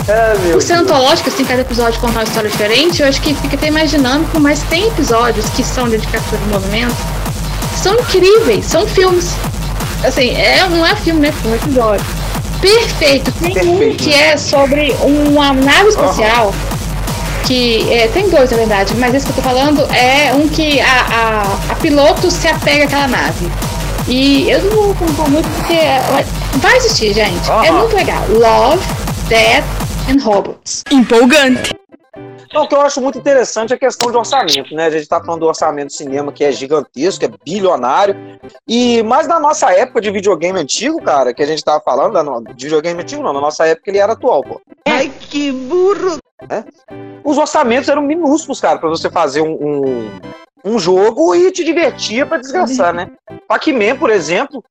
[0.43, 3.55] meu por ser antológica, assim, cada episódio conta uma história diferente, eu acho que fica
[3.55, 6.95] até mais dinâmico, mas tem episódios que são de captura de movimento,
[7.81, 9.33] são incríveis, são filmes.
[10.05, 11.33] Assim, é, não é filme, né?
[11.43, 12.05] É um episódio.
[12.67, 13.31] Perfeito.
[13.33, 14.03] Tem um Perfeito.
[14.03, 16.53] que é sobre uma nave espacial.
[17.45, 20.79] Que é, tem dois, na verdade, mas esse que eu tô falando é um que
[20.79, 23.51] a, a, a piloto se apega àquela nave.
[24.07, 26.01] E eu não vou contar muito porque é-
[26.55, 27.49] vai existir, gente.
[27.49, 27.79] É Aham.
[27.79, 28.23] muito legal.
[28.29, 28.83] Love,
[29.27, 29.63] Death
[30.09, 30.83] and Robots.
[30.89, 31.73] Empolgante.
[32.53, 34.85] Então, o que eu acho muito interessante é a questão de orçamento, né?
[34.85, 38.15] A gente tá falando do orçamento do cinema que é gigantesco, é bilionário.
[38.67, 42.13] E mas na nossa época de videogame antigo, cara, que a gente tava falando,
[42.53, 44.61] de videogame antigo não, na nossa época ele era atual, pô.
[44.87, 46.19] Ai, que burro.
[47.23, 50.11] Os orçamentos eram minúsculos, cara, pra você fazer um, um,
[50.63, 53.09] um jogo e te divertia pra desgraçar, né?
[53.47, 54.63] Pac-Man, por exemplo,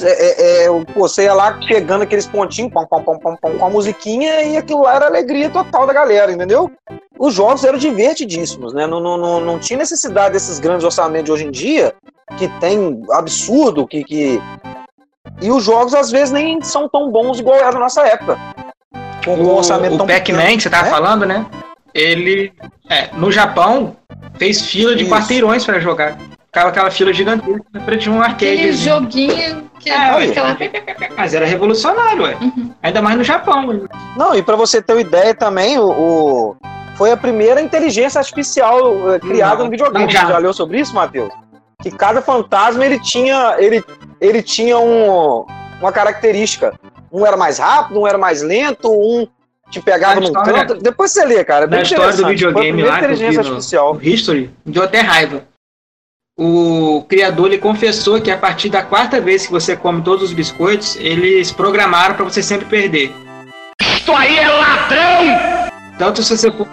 [0.00, 3.66] é, é, é, você ia lá pegando aqueles pontinhos, pom, pom, pom, pom, pom, com
[3.66, 6.70] a musiquinha e aquilo lá era alegria total da galera, entendeu?
[7.18, 8.86] Os jogos eram divertidíssimos, né?
[8.86, 11.94] Não, não, não, não tinha necessidade desses grandes orçamentos de hoje em dia,
[12.36, 14.40] que tem absurdo, que, que...
[15.40, 18.38] E os jogos, às vezes, nem são tão bons igual era na nossa época.
[19.24, 20.90] Com, com um O, orçamento o tão Pac-Man que você tava né?
[20.90, 21.46] falando, né?
[21.94, 22.52] Ele,
[22.88, 23.96] é, no Japão,
[24.38, 25.12] fez fila de Isso.
[25.12, 26.16] quarteirões para jogar.
[26.46, 28.52] Ficava aquela fila gigantesca na frente de um arcade.
[28.52, 30.24] Aquele joguinho que É, ué.
[30.28, 30.56] aquela...
[31.16, 32.36] Mas era revolucionário, ué.
[32.40, 32.72] Uhum.
[32.82, 33.86] Ainda mais no Japão.
[34.16, 36.56] Não, e pra você ter uma ideia também, o, o-
[36.98, 40.04] foi a primeira inteligência artificial eh, criada Não, no videogame.
[40.04, 40.26] não, já.
[40.26, 41.32] Você já leu sobre isso, Matheus?
[41.80, 43.82] Que cada fantasma ele tinha, ele,
[44.20, 45.46] ele tinha um,
[45.80, 46.74] uma característica.
[47.10, 49.26] Um era mais rápido, um era mais lento, um
[49.70, 50.74] te pegava num canto.
[50.74, 51.64] Depois você lê, cara.
[51.64, 53.94] É bem Na história do videogame lá, inteligência no- artificial.
[53.94, 55.44] O History, me deu até raiva.
[56.40, 60.32] O criador ele confessou que a partir da quarta vez que você come todos os
[60.32, 63.12] biscoitos, eles programaram para você sempre perder.
[63.82, 65.68] Isto aí é ladrão!
[65.98, 66.66] Tanto se você for-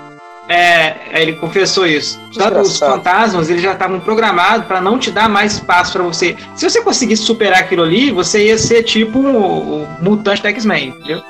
[0.48, 2.20] é, ele confessou isso.
[2.38, 6.36] Tanto os fantasmas, eles já estavam programados para não te dar mais espaço para você.
[6.56, 10.90] Se você conseguisse superar aquilo ali, você ia ser tipo o, o mutante da X-Men,
[10.90, 11.22] entendeu?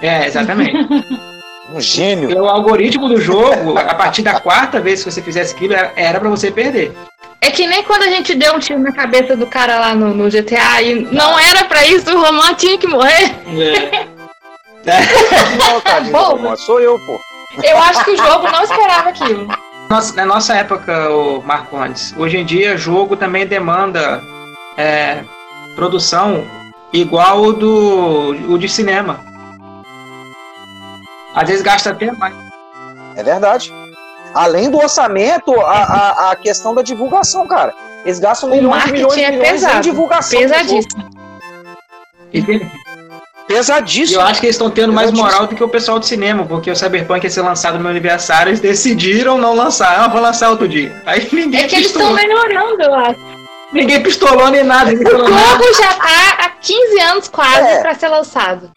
[0.00, 0.72] É, exatamente.
[1.74, 2.32] Um gênio.
[2.40, 6.28] o algoritmo do jogo, a partir da quarta vez que você fizesse aquilo, era- para
[6.28, 6.92] você perder.
[7.40, 10.14] É que nem quando a gente deu um tiro na cabeça do cara lá no,
[10.14, 13.34] no GTA e não era pra isso, o Romão tinha que morrer.
[15.58, 16.36] Não, tadinho, Bom.
[16.36, 17.18] Romão, sou eu, pô.
[17.62, 19.48] Eu acho que o jogo não esperava aquilo.
[19.88, 24.20] Nossa, na nossa época, o Marcondes, hoje em dia jogo também demanda
[24.76, 25.22] é,
[25.76, 26.44] produção
[26.92, 29.20] igual o do o de cinema.
[31.34, 32.34] Às vezes gasta até mais.
[33.14, 33.72] É verdade.
[34.34, 37.74] Além do orçamento, a, a, a questão da divulgação, cara.
[38.04, 39.80] Eles gastam O milhões e milhões marketing e é milhões em pesado.
[39.82, 40.40] divulgação.
[40.40, 40.88] do jogo.
[43.46, 44.18] Pesadíssimo.
[44.20, 46.44] E eu acho que eles estão tendo mais moral do que o pessoal do cinema,
[46.44, 50.00] porque o Cyberpunk ia ser lançado no meu aniversário, eles decidiram não lançar.
[50.00, 51.00] Ah, vou lançar outro dia.
[51.06, 52.14] Aí ninguém É que eles estão pistolou.
[52.16, 53.20] melhorando, eu acho.
[53.72, 54.90] Ninguém pistolou nem nada.
[54.92, 57.80] O jogo já tá há 15 anos quase É.
[57.80, 58.70] pra ser lançado.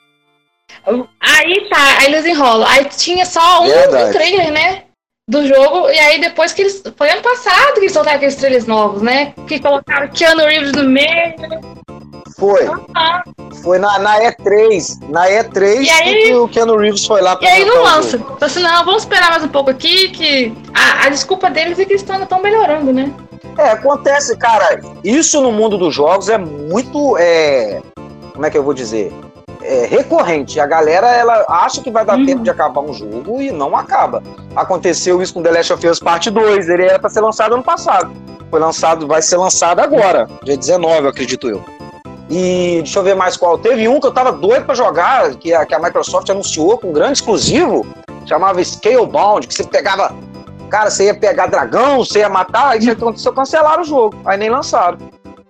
[1.21, 2.67] Aí tá, aí eles enrolam.
[2.67, 4.84] Aí tinha só um, um trailer, né?
[5.29, 6.82] Do jogo, e aí depois que eles.
[6.97, 9.34] Foi ano passado que eles soltaram aqueles trailers novos, né?
[9.47, 11.36] Que colocaram Keanu Reeves no meio.
[12.39, 12.67] Foi.
[12.95, 13.21] Ah,
[13.62, 15.10] Foi na, na E3.
[15.10, 18.17] Na E3 E aí- que o Keanu Reeves foi lá E aí não lança.
[18.17, 21.86] Falei assim, não, vamos esperar mais um pouco aqui, que a, a desculpa deles é
[21.86, 23.12] que eles estão melhorando, né?
[23.58, 24.80] É, acontece, cara.
[25.04, 27.17] Isso no mundo dos jogos é muito.
[27.17, 27.82] É,
[28.34, 29.12] como é que eu vou dizer?
[29.62, 30.58] É recorrente.
[30.60, 32.25] A galera ela acha que vai dar Uhum.
[32.25, 34.23] tempo de acabar um jogo e não acaba.
[34.56, 36.69] Aconteceu isso com The Last of Us Parte 2.
[36.69, 38.12] Ele era pra ser lançado ano passado.
[38.49, 41.63] Foi lançado, vai ser lançado agora, dia 19, eu acredito eu.
[42.29, 43.57] E deixa eu ver mais qual.
[43.57, 46.89] Teve um que eu tava doido pra jogar, que a, que a Microsoft anunciou com
[46.89, 47.87] um grande exclusivo,
[48.27, 50.15] chamava Scalebound, que você pegava.
[50.69, 54.15] Cara, você ia pegar dragão, você ia matar, aí aconteceu, cancelaram o jogo.
[54.23, 54.99] Aí nem lançaram.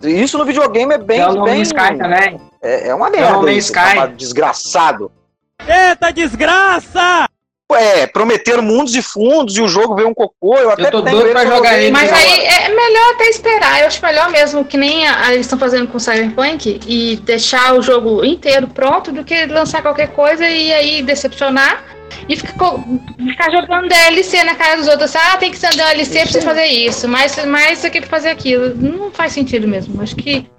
[0.02, 1.20] E Isso no videogame é bem.
[1.20, 2.40] É o bem Sky também.
[2.64, 3.38] é, é uma É o merda.
[3.42, 4.14] Man's isso, Sky.
[4.16, 5.12] desgraçado.
[5.68, 7.28] Eita desgraça!
[7.72, 10.58] É, prometeram mundos e fundos e o jogo veio um cocô.
[10.58, 11.92] Eu até Eu tô tenho doido pra jogar ele.
[11.92, 13.82] Mas aí é melhor até esperar.
[13.82, 17.18] Eu acho melhor mesmo que nem a- a- eles estão fazendo com o Cyberpunk e
[17.18, 21.84] deixar o jogo inteiro pronto do que lançar qualquer coisa e aí decepcionar
[22.28, 22.54] e ficar,
[23.18, 25.16] ficar jogando DLC na cara dos outros.
[25.16, 28.10] Ah, tem que ser um DLC pra você fazer isso, mais, mais isso aqui pra
[28.10, 28.74] fazer aquilo.
[28.76, 30.02] Não faz sentido mesmo.
[30.02, 30.50] Acho que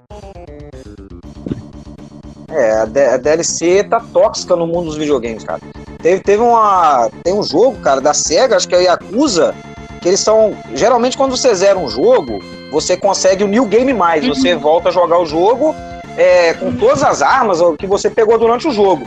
[2.53, 2.73] É,
[3.15, 5.61] a DLC tá tóxica no mundo dos videogames, cara.
[6.03, 7.11] Teve, teve uma.
[7.23, 9.55] Tem um jogo, cara, da SEGA, acho que é o Yakuza,
[10.01, 10.57] que eles são.
[10.75, 14.25] Geralmente, quando você zera um jogo, você consegue o New Game Mais.
[14.25, 14.35] Uhum.
[14.35, 15.75] Você volta a jogar o jogo
[16.17, 19.07] é, com todas as armas que você pegou durante o jogo.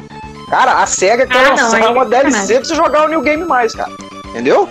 [0.49, 3.09] Cara, a SEGA quer Ah, não, lançar aí é uma DLC pra você jogar o
[3.09, 3.91] New Game Mais, cara.
[4.29, 4.69] Entendeu?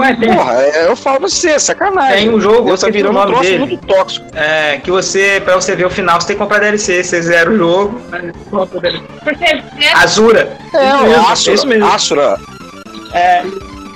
[0.00, 2.16] Ué, tem, Porra, é- eu falo pra você, sacanagem.
[2.26, 3.58] tem um jogo, tá esqueci o virando um nome troço dele.
[3.58, 4.26] muito tóxico.
[4.34, 7.02] É, que você, pra você ver o final, você tem que comprar DLC.
[7.04, 8.00] Você zera o jogo.
[8.52, 10.56] o porque é, Azura.
[10.74, 11.86] É, o mesmo, Asura, isso mesmo.
[11.86, 12.36] Asura,
[13.14, 13.42] É,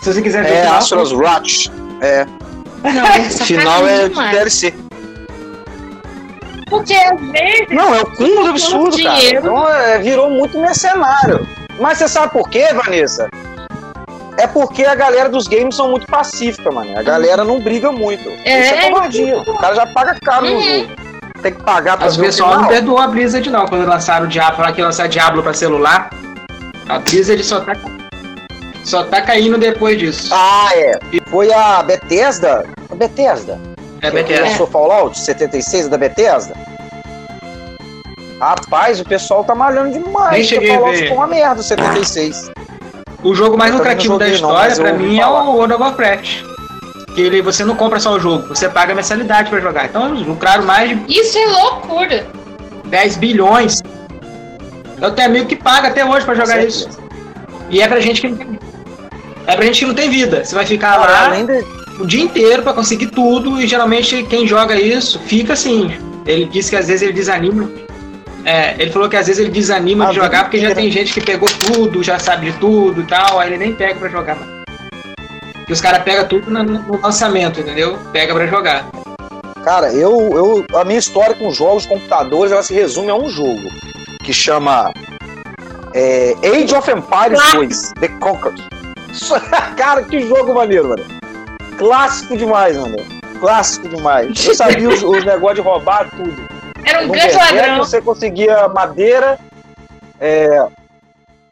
[0.02, 1.66] se você quiser ver o é, final, Asura's Wrath.
[2.00, 2.26] É,
[2.82, 4.14] não, é o final é de.
[4.14, 4.74] DLC.
[6.68, 9.16] Porque às vezes Não, é o cúmulo do absurdo, cara.
[9.16, 9.38] dinheiro.
[9.38, 11.46] Então é, virou muito mercenário.
[11.78, 13.28] Mas você sabe por quê, Vanessa?
[14.44, 16.98] É porque a galera dos games são muito pacífica, mano.
[16.98, 18.28] A galera não briga muito.
[18.44, 19.38] É, Isso é covardia.
[19.40, 20.61] O cara já paga caro no Uhum.
[20.80, 20.88] jogo.
[21.42, 24.61] Tem que pagar pra As pessoal não perdoou a Blizzard não, quando lançaram o Diablo,
[24.62, 26.11] lá que lançar Diablo pra celular.
[26.88, 27.72] A Blizzard só tá,
[28.85, 30.28] só tá caindo depois disso.
[30.33, 30.98] Ah, é.
[31.30, 32.66] Foi a Bethesda.
[32.90, 33.59] A Bethesda.
[34.02, 34.42] é Que BTS.
[34.42, 36.54] lançou Fallout 76 da Bethesda.
[38.38, 40.33] Rapaz, o pessoal tá malhando demais.
[40.33, 41.02] Nem cheguei o a Fallout ver.
[41.04, 42.50] ficou uma merda, o 76.
[43.24, 45.44] O jogo mais Eu lucrativo da história, ouvi mim, é falar.
[45.48, 46.42] o World of Warcraft.
[47.14, 49.87] Que ele, você não compra só o jogo, você paga a mensalidade pra jogar.
[49.87, 52.26] Então eles lucraram mais de Isso é loucura.
[52.87, 53.82] 10 bilhões.
[55.00, 56.88] Eu tenho amigo que paga até hoje pra jogar isso.
[57.70, 58.58] E é pra gente que não tem.
[59.46, 60.44] É pra gente que não tem vida.
[60.44, 61.64] Você vai ficar Cara, lá além de...
[61.98, 65.96] o dia inteiro pra conseguir tudo e geralmente quem joga isso fica assim.
[66.26, 67.70] Ele disse que às vezes ele desanima.
[68.44, 71.12] É, ele falou que às vezes ele desanima A de jogar porque já tem gente
[71.14, 74.37] que pegou tudo, já sabe de tudo e tal, aí ele nem pega pra jogar.
[75.54, 77.98] Porque os caras pegam tudo no, no lançamento, entendeu?
[78.12, 78.87] Pega pra jogar.
[79.64, 83.70] Cara, eu, eu, a minha história com jogos computadores ela se resume a um jogo
[84.22, 84.92] que chama
[85.94, 88.52] é, Age of Empires 2, The Conquer.
[89.76, 91.04] Cara, que jogo maneiro, mano.
[91.78, 92.96] Clássico demais, mano.
[93.40, 94.46] Clássico demais.
[94.46, 96.53] Eu sabia os, os negócios de roubar tudo.
[96.85, 97.79] Era um grande ladrão.
[97.79, 99.38] você conseguia madeira,
[100.20, 100.66] é,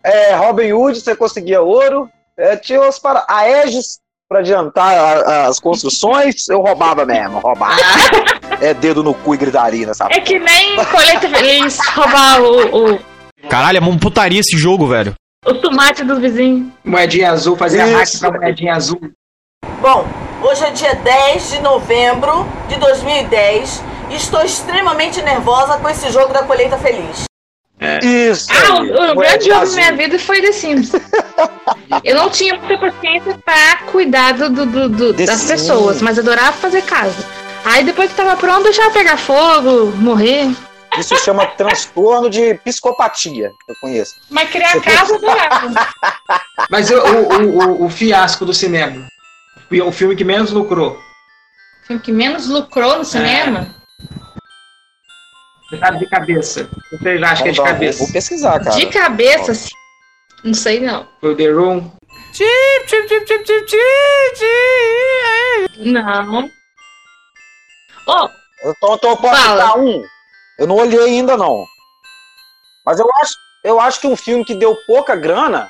[0.04, 5.46] é, Robin Hood você conseguia ouro, é, tinha umas para a Aegis para adiantar a-
[5.46, 7.76] as construções, eu roubava mesmo, roubava.
[8.60, 12.98] É dedo no cu e gritaria nessa É que nem colheita feliz roubar o, o,
[13.48, 15.14] Caralho, é uma putaria esse jogo, velho.
[15.44, 16.68] o tomate dos vizinhos.
[16.84, 19.00] Moedinha azul, fazia hack pra moedinha azul.
[19.80, 20.06] Bom,
[20.42, 26.32] hoje é dia 10 de novembro de 2010 e estou extremamente nervosa com esse jogo
[26.32, 27.24] da colheita feliz.
[28.02, 28.46] Isso.
[28.50, 29.96] Ah, aí, o, o grande jogo da minha azul.
[29.98, 30.92] vida foi The Sims.
[32.04, 35.50] Eu não tinha muita paciência pra cuidar do, do- do- do- das Sims.
[35.50, 37.24] pessoas, mas adorava fazer casa.
[37.64, 40.48] Aí depois que tava pronto, deixava pegar fogo, morrer.
[40.98, 44.14] Isso chama transtorno de psicopatia, eu conheço.
[44.30, 45.88] Mas criar casa, eu adorava.
[46.70, 49.06] Mas o, o, o, o fiasco do cinema.
[49.86, 50.92] O filme que menos lucrou.
[51.82, 53.62] O filme que menos lucrou no cinema.
[53.64, 53.81] Você
[55.78, 56.68] sabe de cabeça.
[56.90, 57.98] Você já acha que é de cabeça.
[57.98, 58.76] Vou, vou pesquisar, cara.
[58.76, 59.68] De cabeça, assim,
[60.44, 61.06] não sei não.
[61.20, 61.90] Foi o The Room.
[65.78, 66.50] Não.
[68.08, 68.28] Ó,
[68.64, 69.62] Eu tô, tô, posso Fala.
[69.62, 70.04] citar um?
[70.58, 71.64] Eu não olhei ainda, não.
[72.84, 73.32] Mas eu acho,
[73.64, 75.68] eu acho que um filme que deu pouca grana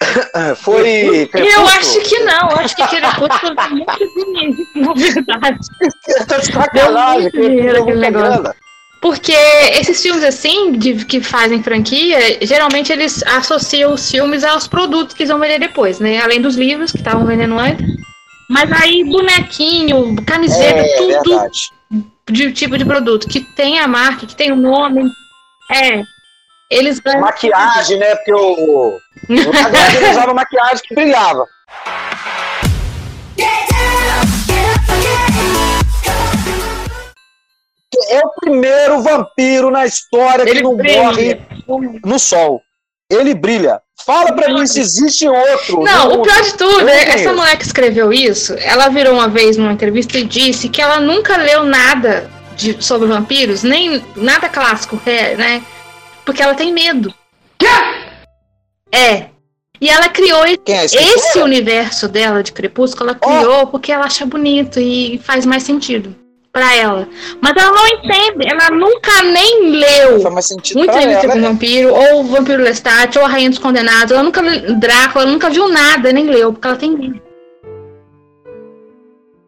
[0.56, 1.22] foi.
[1.22, 1.68] eu Crepúsculo.
[1.68, 2.50] acho que não.
[2.50, 4.92] Eu acho que Crepúsculo tem muito dinheiro, na
[5.38, 5.58] verdade.
[6.28, 8.42] Tá de sacanagem, Deu muito dinheiro Crepúsculo aquele deu negócio.
[8.42, 8.56] grana.
[9.02, 15.12] Porque esses filmes assim, de, que fazem franquia, geralmente eles associam os filmes aos produtos
[15.12, 16.20] que eles vão vender depois, né?
[16.20, 17.84] Além dos livros que estavam vendendo antes.
[18.48, 21.72] Mas aí, bonequinho, camiseta, É, tudo verdade.
[22.30, 25.10] de tipo de produto que tem a marca, que tem o nome.
[25.68, 26.04] É.
[26.70, 27.22] Eles ganham.
[27.22, 28.14] Maquiagem, né?
[28.14, 28.98] Porque o.
[29.28, 31.44] Ele usava maquiagem que brilhava.
[38.12, 41.02] É o primeiro vampiro na história que Ele não brilha.
[41.02, 41.40] morre
[42.04, 42.60] no sol.
[43.10, 43.80] Ele brilha.
[44.04, 45.82] Fala pra mim se existe outro.
[45.82, 49.14] Não, no o pior de tudo, é, não essa mulher que escreveu isso, ela virou
[49.14, 54.02] uma vez numa entrevista e disse que ela nunca leu nada de- sobre vampiros, nem
[54.16, 55.62] nada clássico, é, né?
[56.24, 57.14] Porque ela tem medo.
[58.90, 59.26] É.
[59.80, 64.78] E ela criou é esse universo dela de Crepúsculo, ela criou porque ela acha bonito
[64.78, 66.14] e faz mais sentido
[66.52, 67.08] pra ela.
[67.40, 71.32] Mas ela não entende, ela nunca nem leu Faz mais sentido muito pra entrevista ela,
[71.34, 71.48] com né?
[71.48, 74.12] vampiro, ou o Vampiro Lestat, ou a Rainha dos Condenados.
[74.12, 77.20] Ela nunca leu Drácula, ela nunca viu nada, nem leu, porque ela tem medo.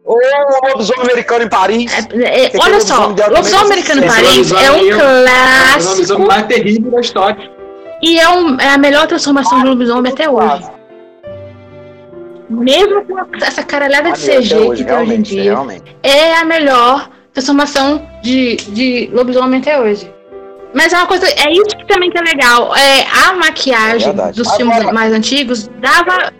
[0.03, 1.91] Ou o lobisomem americano em Paris.
[1.93, 6.45] É, Tem olha só, lobisomem Americano em Paris é um É o clássico lobisomem mais
[6.47, 7.51] terrível da história.
[8.03, 10.63] e é, um- é a melhor transformação de lobisomem até hoje.
[12.49, 15.95] Mesmo com essa caralhada de CG hoje, que tem hoje em dia, realmente.
[16.03, 20.11] é a melhor transformação de, de lobisomem até hoje.
[20.73, 22.75] Mas é uma coisa, é isso que também que é legal.
[22.75, 26.31] É, a maquiagem É dos Agora- filmes mais antigos dava.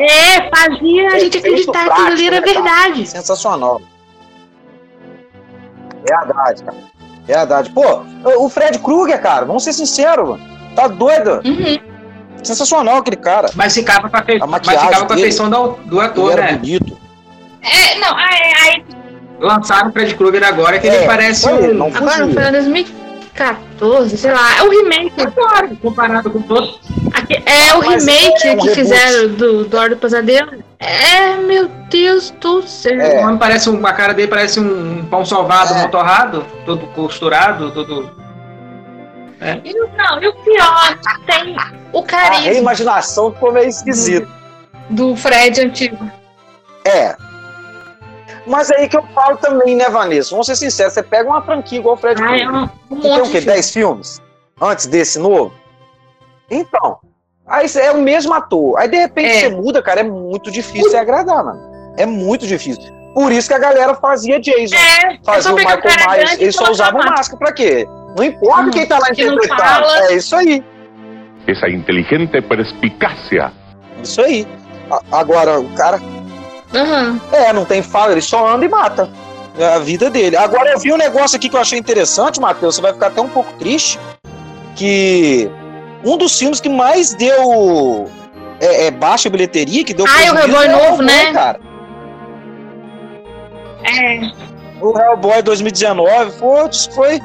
[0.00, 3.06] É, fazia a gente acreditar que aquilo ali era prático, né, verdade.
[3.08, 3.80] Sensacional.
[6.08, 6.76] É verdade, cara.
[7.26, 7.70] É verdade.
[7.70, 8.02] Pô,
[8.36, 10.40] o Fred Krueger, cara, vamos ser sinceros, mano.
[10.76, 11.40] Tá doido.
[11.44, 11.78] Uhum.
[12.42, 13.50] Sensacional aquele cara.
[13.54, 14.38] Mas ficava com a, fe...
[14.40, 16.52] A mas ficava com a feição do, do ator, né?
[16.52, 16.96] bonito.
[17.62, 18.84] É, não, aí, aí
[19.40, 21.74] Lançaram o Fred Krueger agora, que É, ele parece foi, um.
[21.74, 24.58] não agora foi em 2014, sei lá.
[24.58, 25.12] É o remake.
[25.20, 26.80] Agora, comparado com todos.
[27.14, 28.74] Aqui- é o Mas remake é um que reboot.
[28.74, 30.50] fizeram do, do Hora do Pesadelo.
[30.80, 33.00] É, meu Deus do céu.
[33.00, 33.20] É.
[33.20, 35.84] O homem parece um, a cara dele parece um pão salvado, É.
[35.84, 38.10] um torrado, todo costurado, todo.
[39.64, 41.56] E o- não, e o pior, tem
[41.92, 44.26] o A carisma reimaginação ficou meio esquisita.
[44.90, 46.10] do Fred antigo.
[46.84, 47.14] É.
[48.46, 50.30] Mas aí que eu falo também, né, Vanessa?
[50.30, 53.20] Vamos ser sinceros, você pega uma franquia igual o Fred Ah, é um, um tem
[53.20, 53.40] o quê?
[53.40, 54.20] de 10 filmes?
[54.60, 55.52] Antes desse novo?
[56.50, 56.98] Então,
[57.50, 58.78] Aí é o mesmo ator.
[58.78, 59.40] Aí de repente É.
[59.40, 61.58] você muda, cara, é muito difícil você agradar, mano.
[61.96, 62.82] É muito difícil.
[63.14, 64.76] Por isso que a galera fazia Jason.
[64.76, 65.80] É, fazia o Michael
[66.10, 66.32] Myers.
[66.32, 67.16] e Eles só usavam máscara.
[67.16, 67.88] máscara pra quê?
[68.16, 69.86] Não importa Hum, quem tá lá interpretando.
[70.10, 70.64] É isso aí.
[71.46, 73.52] Esa inteligente perspicacia.
[74.02, 74.46] Isso aí.
[74.90, 76.00] A- Agora, o cara.
[76.74, 77.20] Aham.
[77.32, 79.08] É, não tem fala, ele só anda e mata.
[79.58, 80.36] É a vida dele.
[80.36, 82.76] Agora eu vi um negócio aqui que eu achei interessante, Matheus.
[82.76, 83.98] Você vai ficar até um pouco triste.
[84.76, 85.50] Que
[86.04, 88.08] um dos filmes que mais deu
[88.60, 91.32] é, é, baixa bilheteria, que deu Ah, é o Hellboy é novo, né?
[91.32, 91.60] Cara.
[93.84, 94.20] É.
[94.80, 96.70] O Hellboy 2019 foi.
[96.94, 97.20] foi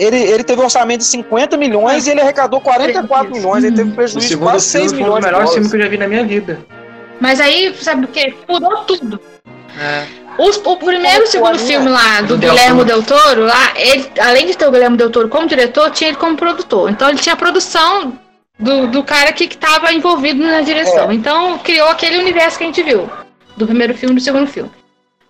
[0.00, 3.62] ele, ele teve um orçamento de 50 milhões e ele arrecadou 44 milhões.
[3.64, 5.70] Ele teve O prejuízo de quase 6 filme foi um dos milhões de melhores filmes
[5.70, 5.70] dólares.
[5.70, 6.58] que eu já vi na minha vida.
[7.20, 8.34] Mas aí, sabe o que?
[8.48, 9.20] Mudou tudo.
[9.78, 10.04] É.
[10.38, 12.88] Os- o primeiro e o segundo filme lá do Do Del Guilherme Toro.
[12.88, 16.16] Del Toro, lá, ele, além de ter o Guilherme Del Toro como diretor, tinha ele
[16.16, 16.88] como produtor.
[16.90, 18.18] Então ele tinha a produção
[18.58, 21.10] do, do cara que estava envolvido na direção.
[21.10, 21.14] É.
[21.14, 23.08] Então criou aquele universo que a gente viu.
[23.56, 24.70] Do primeiro filme e do segundo filme.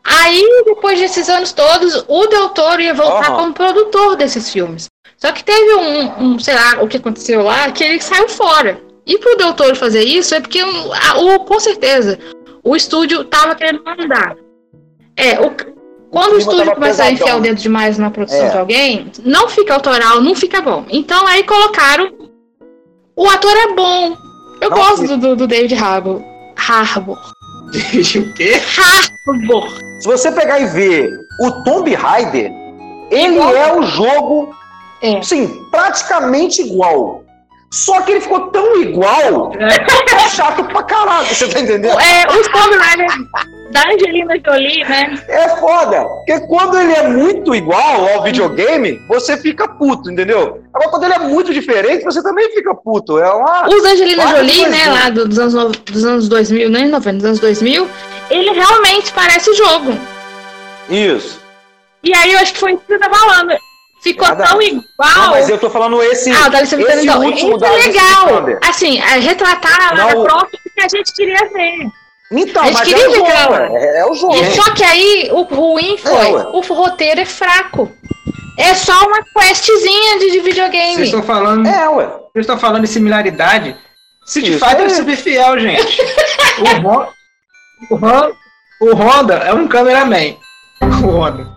[0.05, 3.37] Aí, depois desses anos todos, o Del Toro ia voltar Aham.
[3.37, 4.89] como produtor desses filmes.
[5.17, 8.81] Só que teve um, um, sei lá, o que aconteceu lá, que ele saiu fora.
[9.07, 12.19] E pro Del Toro fazer isso é porque, a- o, com certeza,
[12.65, 14.37] o estúdio tava querendo mandar.
[15.17, 15.51] É, o,
[16.11, 17.49] quando o clima estúdio começa a enfiar o né?
[17.51, 18.51] dedo demais na produção É.
[18.51, 20.85] de alguém, não fica autoral, não fica bom.
[20.89, 22.11] Então aí colocaram.
[23.15, 24.17] O ator é bom.
[24.63, 25.17] Eu Não gosto fica.
[25.19, 26.23] do, do David Harbour.
[26.57, 27.19] Harbour.
[28.19, 28.61] O quê?
[30.01, 31.11] Se você pegar e ver
[31.41, 32.51] o Tomb Raider,
[33.11, 33.55] ele Igual.
[33.57, 34.55] é o jogo,
[35.03, 35.21] É.
[35.23, 37.25] sim, praticamente igual.
[37.73, 39.59] Só que ele ficou tão igual, que
[40.15, 41.99] é chato pra caralho, você tá entendendo?
[42.01, 43.07] É, o Tomb Raider
[43.71, 45.15] da Angelina Jolie, né?
[45.29, 50.63] É foda, porque quando ele é muito igual ao videogame, você fica puto, entendeu?
[50.75, 53.19] Agora, quando ele é muito diferente, você também fica puto.
[53.19, 53.69] É uma.
[53.69, 57.17] Os da Angelina Jolie, né, lá do- dos anos, no- dos anos 2000, nem 90,
[57.19, 57.89] dos anos 2000,
[58.31, 59.97] ele realmente parece o jogo.
[60.89, 61.41] Isso.
[62.03, 63.53] E aí eu acho que foi isso que você tá falando.
[64.03, 64.45] Ficou Nada.
[64.47, 64.83] tão igual.
[64.99, 66.33] Não, mas eu tô falando esse.
[66.33, 67.23] Ah, o Dalícia Vitória, esse então.
[67.23, 68.59] último da é Alice legal.
[68.67, 71.87] Assim, é, retratar a o- própria que a gente queria ver.
[72.33, 73.27] Então, A gente mas queria é o jogo,
[73.77, 74.35] é, é o jogo.
[74.37, 77.91] E só que aí o ruim foi, É, o roteiro é fraco.
[78.57, 81.03] É só uma questzinha de, de Vocês videogame.
[81.03, 81.67] estão falando.
[81.67, 82.07] É, ué.
[82.07, 83.77] Vocês estão falando de similaridade.
[84.27, 85.99] Street Isso Fighter é super fiel, gente.
[86.61, 87.09] o, Hon-
[87.91, 90.37] o, o Honda é um cameraman.
[90.83, 91.51] O Honda.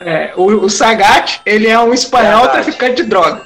[0.00, 2.52] É, o, o Sagat, ele é um espanhol Verdade.
[2.64, 3.42] traficante de droga.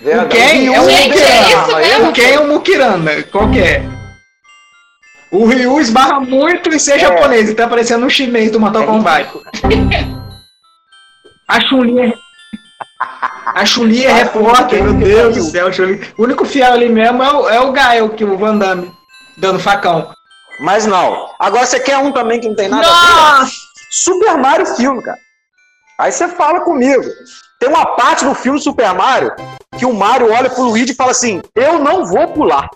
[0.00, 0.26] Verdade.
[0.26, 2.08] O Ken é um é mesmo?
[2.08, 3.22] O Ken é um Mukiranda.
[3.24, 3.82] Qual que é?
[5.34, 6.98] O Ryu esbarra muito em ser É.
[7.00, 9.28] japonês e tá parecendo um chinês do Mortal Kombat.
[11.48, 12.14] A Chun-Li é...
[13.46, 15.72] A Chun-Li é repórter, meu Deus do céu.
[15.72, 16.00] Chun-Li.
[16.16, 18.88] O único fiel ali mesmo é o, é o Gael, que o Van Damme,
[19.36, 20.08] dando facão.
[20.60, 21.28] Mas não.
[21.40, 23.40] Agora você quer um também que não tem nada a ver?
[23.40, 23.52] Nossa!
[23.90, 25.18] Super Mario filme, cara.
[25.98, 27.02] Aí você fala comigo.
[27.58, 29.32] Tem uma parte no filme Super Mario
[29.76, 32.68] que o Mario olha pro Luigi e fala assim: Eu não vou pular.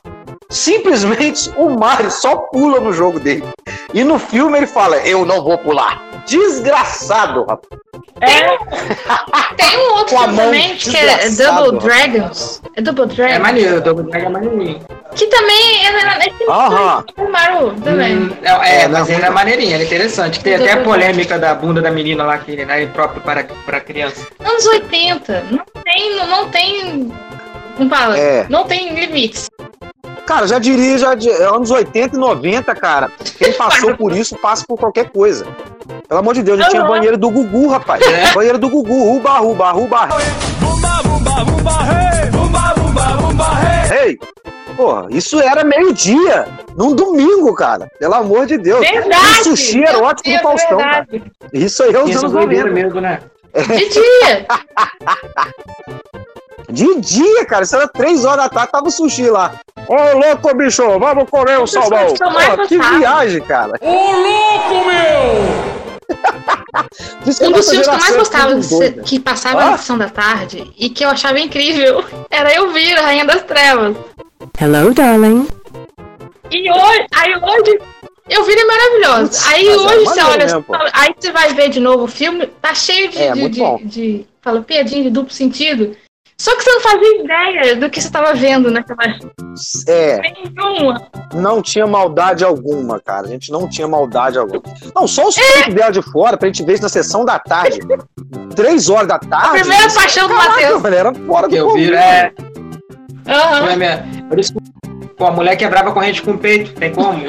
[0.51, 3.45] Simplesmente o Mario só pula no jogo dele.
[3.93, 6.03] E no filme ele fala: Eu não vou pular.
[6.27, 7.81] Desgraçado, rapaz.
[9.57, 12.63] Tem um outro também que é Double Dragons.
[12.77, 13.39] É Double É Dragons.
[13.39, 14.81] maneiro, o Double Dragon é maneirinho.
[15.15, 17.05] Que também é, é, é Aham.
[17.17, 18.17] o Mario também.
[18.19, 20.41] Hum, é, é, É, mas não, ele é maneirinho, ele é interessante.
[20.41, 24.27] Tem até a polêmica da bunda da menina lá, que é próprio para, para criança.
[24.41, 25.45] Anos 80.
[25.51, 26.17] Não tem.
[26.17, 27.13] Não, não tem.
[27.77, 28.19] Como fala?
[28.19, 28.47] É.
[28.49, 29.49] Não tem limites.
[30.29, 33.11] Cara, já diria, já de anos 80 e 90, cara.
[33.39, 35.47] Quem passou por isso passa por qualquer coisa.
[36.07, 36.91] Pelo amor de Deus, já tinha Aham.
[36.91, 38.03] banheiro do Gugu, rapaz.
[38.07, 38.35] É.
[38.35, 40.09] Banheiro do Gugu, ruba, ruba, ruba.
[44.05, 44.19] Ei!
[44.77, 47.91] Porra, isso era meio-dia, num domingo, cara.
[47.99, 48.81] Pelo amor de Deus.
[48.81, 49.41] Verdade!
[49.41, 51.07] O sushi erótico do Faustão, cara.
[51.11, 51.33] verdade.
[51.55, 52.85] Isso aí é os Isso é anos doideira 90.
[52.85, 53.21] mesmo, né?
[53.55, 54.47] De dia.
[56.71, 57.65] De dia, cara.
[57.65, 59.53] Isso era três horas da tarde, tava o sushi lá.
[59.89, 62.67] Ô, louco, bicho, vamos comer o Essas salmão.
[62.69, 63.73] que viagem, cara.
[63.81, 65.69] Ô louco, meu!
[66.11, 66.85] Um a
[67.25, 68.55] dos filmes que eu mais é gostava
[69.05, 69.71] que passava Ah?
[69.73, 73.43] na sessão da tarde e que eu achava incrível era eu vir a Rainha das
[73.43, 73.97] Trevas.
[74.61, 75.49] Hello, darling.
[76.51, 77.79] E hoje, aí hoje,
[78.29, 79.41] eu vi ele maravilhoso.
[79.49, 80.65] Aí mas é hoje você maneiro olha, mesmo,
[80.95, 84.27] aí você vai ver de novo o filme, tá cheio de, É, de, de, de-
[84.41, 85.95] fala, piadinha de duplo sentido.
[86.41, 89.03] Só que você não fazia ideia do que você tava vendo naquela
[89.89, 91.03] É, nenhuma.
[91.35, 93.27] não tinha maldade alguma, cara.
[93.27, 94.63] A gente não tinha maldade alguma.
[94.95, 95.69] Não, só os É.
[95.69, 97.81] vieram de fora pra gente ver isso na sessão da tarde.
[98.55, 99.47] Três horas da tarde.
[99.59, 100.81] A primeira isso- paixão do Matheus.
[100.83, 102.33] velho, Era fora do Que eu vi, é.
[103.27, 103.61] Aham.
[103.63, 104.55] Mulher minha- Por isso,
[105.17, 107.19] pô, a mulher quebrava corrente com o peito, tem como?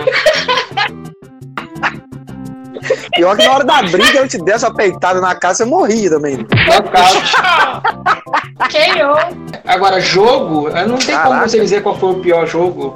[3.16, 6.10] Pior que na hora da briga, eu te desse uma peitada na cara, você morria
[6.12, 6.38] também.
[6.38, 6.48] Quem
[9.00, 9.16] eu?
[9.66, 11.48] Agora, jogo, eu não tem como Caraca.
[11.48, 12.96] você dizer qual foi o pior jogo.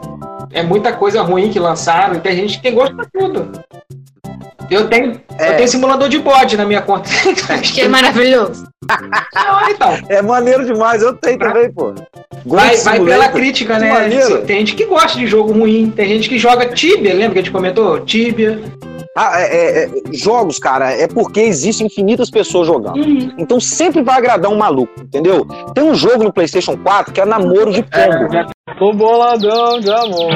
[0.51, 3.51] É muita coisa ruim que lançaram e tem gente que tem gosto pra tudo.
[4.70, 7.09] Eu tenho, eu tenho simulador de bode na minha conta.
[7.61, 8.68] Que é maravilhoso.
[9.70, 9.97] então.
[10.09, 11.93] É maneiro demais, eu tenho também, pô.
[12.45, 13.91] Vai, vai pela crítica, né?
[13.91, 14.41] maneiro.
[14.43, 17.41] Tem gente que gosta de jogo ruim, tem gente que joga Tibia, lembra que a
[17.41, 17.99] gente comentou?
[18.01, 18.59] Tibia.
[19.16, 22.97] Ah, é- é- é, jogos, cara, é porque existem infinitas pessoas jogando.
[23.38, 25.45] Então sempre vai agradar um maluco, entendeu?
[25.76, 28.53] Tem um jogo no PlayStation 4 que é namoro de pombo.
[28.80, 30.32] Tô boladão de amor,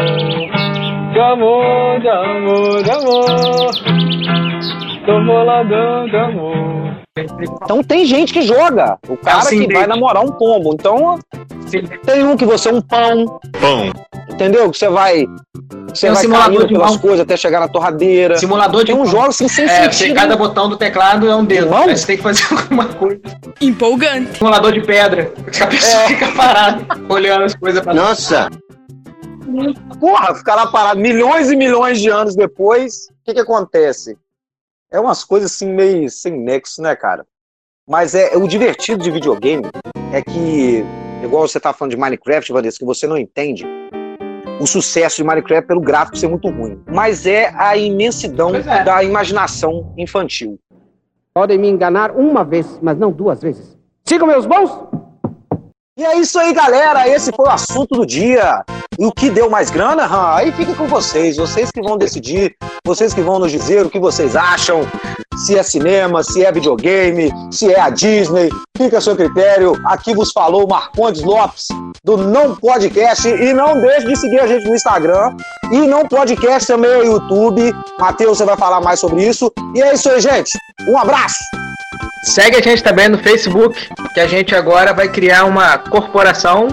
[1.12, 3.72] de amor, de amor, de amor.
[5.08, 6.77] Tô boladão de amor.
[7.64, 8.98] Então tem gente que joga.
[9.08, 10.74] O cara sim, que vai namorar um pombo.
[10.74, 11.20] Então
[12.06, 13.40] tem um que você é um pão.
[13.60, 13.92] Pão.
[14.30, 14.70] Entendeu?
[14.70, 15.26] Que você vai.
[15.94, 17.00] Você Tem um vai simulador de pelas mão.
[17.00, 18.38] coisas até chegar na torradeira.
[18.38, 19.22] Simulador de Tem uns mão.
[19.22, 20.16] jogos assim sem É, sentido.
[20.16, 21.74] cada botão do teclado é um dedo.
[21.76, 23.20] Aí você tem que fazer alguma coisa.
[23.60, 24.38] Empolgante.
[24.38, 25.32] Simulador de pedra.
[25.62, 28.50] A pessoa fica parada, olhando as coisas pra Nossa!
[30.00, 34.18] Porra, ficar lá parado milhões e milhões de anos depois, o que que acontece?
[34.90, 37.26] É umas coisas assim meio sem nexo, né, cara?
[37.88, 39.64] Mas é, o divertido de videogame
[40.14, 40.84] é que,
[41.24, 43.66] igual você tá falando de Minecraft, Vanessa, que você não entende
[44.62, 46.82] o sucesso de Minecraft pelo gráfico ser muito ruim.
[46.88, 48.52] Mas é a imensidão
[48.86, 50.58] da imaginação infantil.
[51.34, 53.78] Podem me enganar uma vez, mas não duas vezes.
[54.06, 54.72] Sigam meus bons!
[55.98, 57.08] E é isso aí, galera.
[57.08, 58.64] Esse foi o assunto do dia.
[59.00, 60.06] E o que deu mais grana?
[60.06, 61.38] Ah, aí fica com vocês.
[61.38, 64.82] Vocês que vão decidir, vocês que vão nos dizer o que vocês acham.
[65.46, 68.50] Se é cinema, se é videogame, se é a Disney.
[68.76, 69.80] Fica a seu critério.
[69.86, 71.68] Aqui vos falou Marcondes Lopes,
[72.04, 73.28] do Não Podcast.
[73.28, 75.38] E não deixe de seguir a gente no Instagram.
[75.72, 77.72] E Não Podcast também é YouTube.
[78.00, 79.54] Matheus, você vai falar mais sobre isso.
[79.76, 80.58] E é isso aí, gente.
[80.88, 81.38] Um abraço.
[82.24, 86.68] Segue a gente também no Facebook, que a gente agora vai criar uma corporação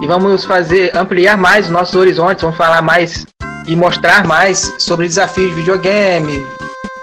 [0.00, 3.26] e vamos fazer ampliar mais os nossos horizontes, vamos falar mais
[3.66, 6.46] e mostrar mais sobre desafios de videogame,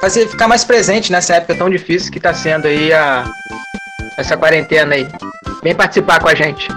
[0.02, 3.24] fazer ficar mais presente nessa época tão difícil que está sendo aí a
[4.18, 5.08] essa quarentena aí.
[5.64, 6.68] Vem participar com a gente.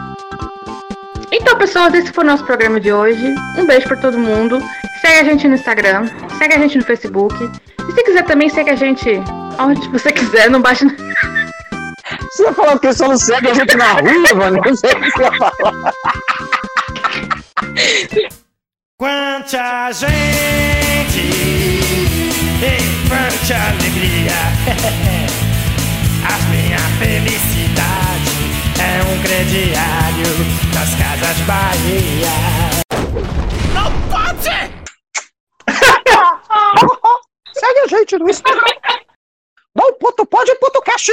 [1.32, 3.34] Então, pessoas, esse foi o nosso programa de hoje.
[3.56, 4.60] Um beijo pra todo mundo.
[5.00, 6.06] Segue a gente no Instagram,
[6.38, 7.34] segue a gente no Facebook.
[7.88, 9.08] E se quiser também, segue a gente
[9.58, 10.86] onde você quiser, não baixa.
[12.30, 14.60] Você ia falar que só não segue a gente na rua, mano?
[14.64, 15.94] Não sei o que você ia falar.
[18.98, 20.10] Quanta gente
[22.62, 24.38] em quanta alegria.
[26.22, 28.34] A minha felicidade
[28.78, 30.30] é um crediário
[30.74, 32.36] das casas Bahia.
[33.74, 34.58] Não pode!
[37.54, 38.76] Segue a gente no Instagram.
[39.74, 41.12] Não, ponto, pode, ponto, cast.